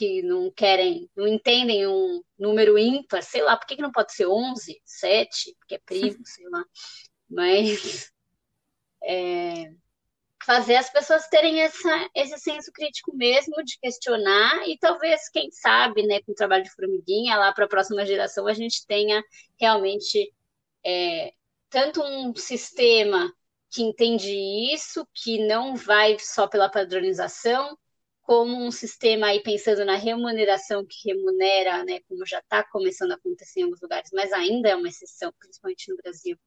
que 0.00 0.22
não 0.22 0.50
querem, 0.50 1.10
não 1.14 1.28
entendem 1.28 1.86
um 1.86 2.22
número 2.38 2.78
ímpar, 2.78 3.22
sei 3.22 3.42
lá, 3.42 3.54
por 3.54 3.66
que, 3.66 3.76
que 3.76 3.82
não 3.82 3.92
pode 3.92 4.14
ser 4.14 4.26
11, 4.26 4.80
7, 4.82 5.54
porque 5.58 5.74
é 5.74 5.78
primo, 5.78 6.16
sei 6.24 6.48
lá. 6.48 6.64
Mas 7.28 8.10
é, 9.02 9.72
fazer 10.44 10.76
as 10.76 10.90
pessoas 10.90 11.28
terem 11.28 11.60
essa, 11.60 12.10
esse 12.14 12.38
senso 12.38 12.72
crítico 12.72 13.14
mesmo 13.14 13.62
de 13.62 13.78
questionar 13.78 14.66
e 14.68 14.78
talvez, 14.78 15.28
quem 15.28 15.50
sabe, 15.50 16.06
né, 16.06 16.20
com 16.22 16.32
o 16.32 16.34
trabalho 16.34 16.64
de 16.64 16.70
formiguinha, 16.70 17.36
lá 17.36 17.52
para 17.52 17.66
a 17.66 17.68
próxima 17.68 18.06
geração, 18.06 18.46
a 18.46 18.54
gente 18.54 18.86
tenha 18.86 19.22
realmente 19.60 20.32
é, 20.84 21.32
tanto 21.68 22.02
um 22.02 22.34
sistema 22.34 23.32
que 23.70 23.82
entende 23.82 24.30
isso, 24.74 25.06
que 25.14 25.46
não 25.46 25.76
vai 25.76 26.18
só 26.18 26.48
pela 26.48 26.68
padronização, 26.68 27.78
como 28.22 28.56
um 28.64 28.70
sistema 28.70 29.28
aí 29.28 29.42
pensando 29.42 29.84
na 29.84 29.96
remuneração 29.96 30.86
que 30.86 31.08
remunera, 31.08 31.84
né, 31.84 32.00
como 32.08 32.24
já 32.26 32.38
está 32.38 32.64
começando 32.64 33.12
a 33.12 33.16
acontecer 33.16 33.60
em 33.60 33.64
alguns 33.64 33.80
lugares, 33.80 34.10
mas 34.12 34.32
ainda 34.32 34.70
é 34.70 34.76
uma 34.76 34.88
exceção, 34.88 35.32
principalmente 35.38 35.90
no 35.90 35.96
Brasil, 35.96 36.38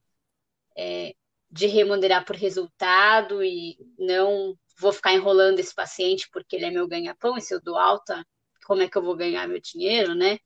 é, 0.75 1.13
de 1.53 1.67
remunerar 1.67 2.25
por 2.25 2.35
resultado 2.35 3.43
e 3.43 3.77
não 3.99 4.57
vou 4.79 4.91
ficar 4.91 5.13
enrolando 5.13 5.59
esse 5.59 5.73
paciente 5.73 6.27
porque 6.31 6.55
ele 6.55 6.65
é 6.65 6.71
meu 6.71 6.87
ganha-pão 6.87 7.37
e 7.37 7.41
se 7.41 7.53
eu 7.53 7.61
dou 7.61 7.77
alta, 7.77 8.25
como 8.65 8.81
é 8.81 8.89
que 8.89 8.97
eu 8.97 9.03
vou 9.03 9.15
ganhar 9.15 9.47
meu 9.47 9.61
dinheiro, 9.61 10.15
né? 10.15 10.39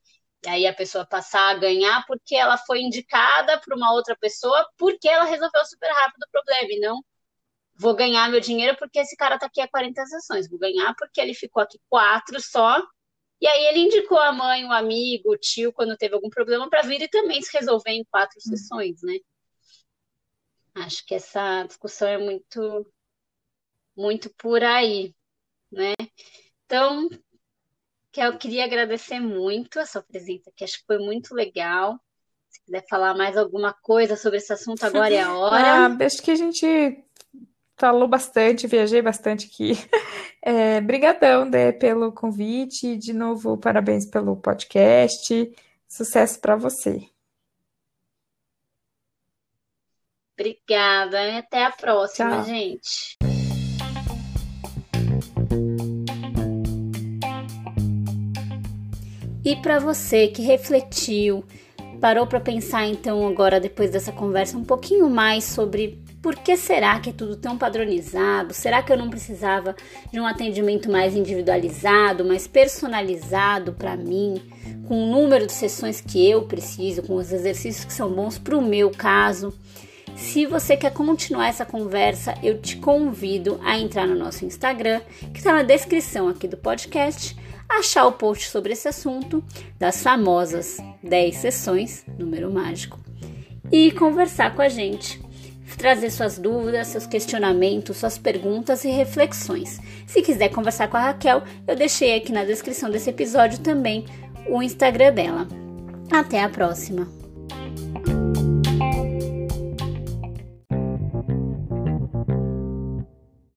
E 0.44 0.48
aí 0.50 0.66
a 0.66 0.74
pessoa 0.74 1.06
passar 1.06 1.48
a 1.48 1.58
ganhar 1.58 2.04
porque 2.06 2.36
ela 2.36 2.58
foi 2.58 2.82
indicada 2.82 3.58
para 3.58 3.74
uma 3.74 3.92
outra 3.94 4.14
pessoa 4.20 4.68
porque 4.76 5.08
ela 5.08 5.24
resolveu 5.24 5.64
super 5.64 5.90
rápido 5.90 6.24
o 6.24 6.30
problema 6.30 6.68
e 6.72 6.80
não 6.80 7.00
vou 7.74 7.94
ganhar 7.94 8.28
meu 8.30 8.40
dinheiro 8.40 8.76
porque 8.78 8.98
esse 8.98 9.16
cara 9.16 9.38
tá 9.38 9.46
aqui 9.46 9.62
há 9.62 9.68
40 9.68 10.04
sessões, 10.04 10.48
vou 10.50 10.58
ganhar 10.58 10.94
porque 10.98 11.20
ele 11.22 11.32
ficou 11.32 11.62
aqui 11.62 11.78
quatro 11.88 12.38
só, 12.40 12.82
e 13.40 13.46
aí 13.46 13.66
ele 13.66 13.80
indicou 13.80 14.18
a 14.18 14.32
mãe, 14.32 14.64
o 14.64 14.72
amigo, 14.72 15.32
o 15.32 15.38
tio, 15.38 15.72
quando 15.72 15.96
teve 15.96 16.14
algum 16.14 16.28
problema, 16.28 16.68
para 16.68 16.82
vir 16.82 17.00
e 17.02 17.08
também 17.08 17.40
se 17.40 17.56
resolver 17.56 17.92
em 17.92 18.04
quatro 18.10 18.36
hum. 18.38 18.50
sessões, 18.50 19.00
né? 19.02 19.14
Acho 20.84 21.04
que 21.06 21.14
essa 21.14 21.64
discussão 21.64 22.08
é 22.08 22.18
muito, 22.18 22.86
muito 23.96 24.30
por 24.36 24.62
aí, 24.62 25.14
né? 25.70 25.94
Então, 26.66 27.08
Que 28.12 28.20
eu 28.20 28.38
queria 28.38 28.64
agradecer 28.64 29.20
muito 29.20 29.78
a 29.78 29.86
sua 29.86 30.02
presença 30.02 30.50
aqui, 30.50 30.64
acho 30.64 30.78
que 30.80 30.86
foi 30.86 30.98
muito 30.98 31.34
legal. 31.34 31.98
Se 32.48 32.62
quiser 32.64 32.84
falar 32.88 33.14
mais 33.14 33.36
alguma 33.36 33.74
coisa 33.74 34.16
sobre 34.16 34.38
esse 34.38 34.52
assunto, 34.52 34.84
agora 34.84 35.14
é 35.14 35.20
a 35.20 35.32
hora. 35.38 35.86
Ah, 35.86 36.04
acho 36.04 36.22
que 36.22 36.30
a 36.30 36.34
gente 36.34 37.04
falou 37.76 38.08
bastante, 38.08 38.66
viajei 38.66 39.02
bastante 39.02 39.46
aqui. 39.46 39.72
É, 40.40 40.80
brigadão, 40.80 41.50
Dé, 41.50 41.72
pelo 41.72 42.12
convite. 42.12 42.96
De 42.96 43.12
novo, 43.12 43.58
parabéns 43.58 44.06
pelo 44.06 44.36
podcast. 44.36 45.52
Sucesso 45.86 46.40
para 46.40 46.56
você. 46.56 47.17
Obrigada. 50.38 51.20
E 51.20 51.38
até 51.38 51.64
a 51.64 51.72
próxima, 51.72 52.30
Tchau. 52.30 52.44
gente. 52.44 53.18
E 59.44 59.56
para 59.56 59.80
você 59.80 60.28
que 60.28 60.42
refletiu, 60.42 61.44
parou 62.00 62.26
para 62.26 62.38
pensar 62.38 62.86
então 62.86 63.26
agora 63.26 63.58
depois 63.58 63.90
dessa 63.90 64.12
conversa 64.12 64.56
um 64.56 64.64
pouquinho 64.64 65.10
mais 65.10 65.42
sobre 65.42 66.00
por 66.22 66.36
que 66.36 66.56
será 66.56 67.00
que 67.00 67.10
é 67.10 67.12
tudo 67.12 67.34
tão 67.36 67.56
padronizado? 67.56 68.52
Será 68.52 68.82
que 68.82 68.92
eu 68.92 68.96
não 68.96 69.08
precisava 69.08 69.74
de 70.12 70.20
um 70.20 70.26
atendimento 70.26 70.90
mais 70.90 71.16
individualizado, 71.16 72.24
mais 72.24 72.46
personalizado 72.46 73.72
para 73.72 73.96
mim, 73.96 74.42
com 74.86 75.02
o 75.02 75.12
número 75.12 75.46
de 75.46 75.52
sessões 75.52 76.00
que 76.00 76.28
eu 76.28 76.42
preciso, 76.42 77.02
com 77.02 77.14
os 77.16 77.32
exercícios 77.32 77.84
que 77.84 77.92
são 77.92 78.10
bons 78.10 78.38
para 78.38 78.56
o 78.56 78.62
meu 78.62 78.90
caso? 78.90 79.54
Se 80.18 80.46
você 80.46 80.76
quer 80.76 80.92
continuar 80.92 81.48
essa 81.48 81.64
conversa, 81.64 82.34
eu 82.42 82.60
te 82.60 82.76
convido 82.76 83.58
a 83.64 83.78
entrar 83.78 84.06
no 84.06 84.16
nosso 84.16 84.44
Instagram, 84.44 85.00
que 85.32 85.38
está 85.38 85.52
na 85.52 85.62
descrição 85.62 86.28
aqui 86.28 86.48
do 86.48 86.56
podcast, 86.56 87.36
achar 87.68 88.04
o 88.04 88.12
post 88.12 88.50
sobre 88.50 88.72
esse 88.72 88.88
assunto, 88.88 89.42
das 89.78 90.02
famosas 90.02 90.78
10 91.02 91.36
sessões, 91.36 92.04
número 92.18 92.50
mágico, 92.52 92.98
e 93.70 93.92
conversar 93.92 94.54
com 94.54 94.60
a 94.60 94.68
gente 94.68 95.20
trazer 95.78 96.10
suas 96.10 96.38
dúvidas, 96.38 96.88
seus 96.88 97.06
questionamentos, 97.06 97.96
suas 97.96 98.18
perguntas 98.18 98.84
e 98.84 98.90
reflexões. 98.90 99.80
Se 100.06 100.20
quiser 100.20 100.48
conversar 100.48 100.88
com 100.88 100.96
a 100.96 101.02
Raquel, 101.02 101.42
eu 101.66 101.76
deixei 101.76 102.16
aqui 102.16 102.32
na 102.32 102.44
descrição 102.44 102.90
desse 102.90 103.10
episódio 103.10 103.60
também 103.60 104.04
o 104.48 104.60
Instagram 104.60 105.12
dela. 105.12 105.46
Até 106.10 106.42
a 106.42 106.48
próxima! 106.48 107.27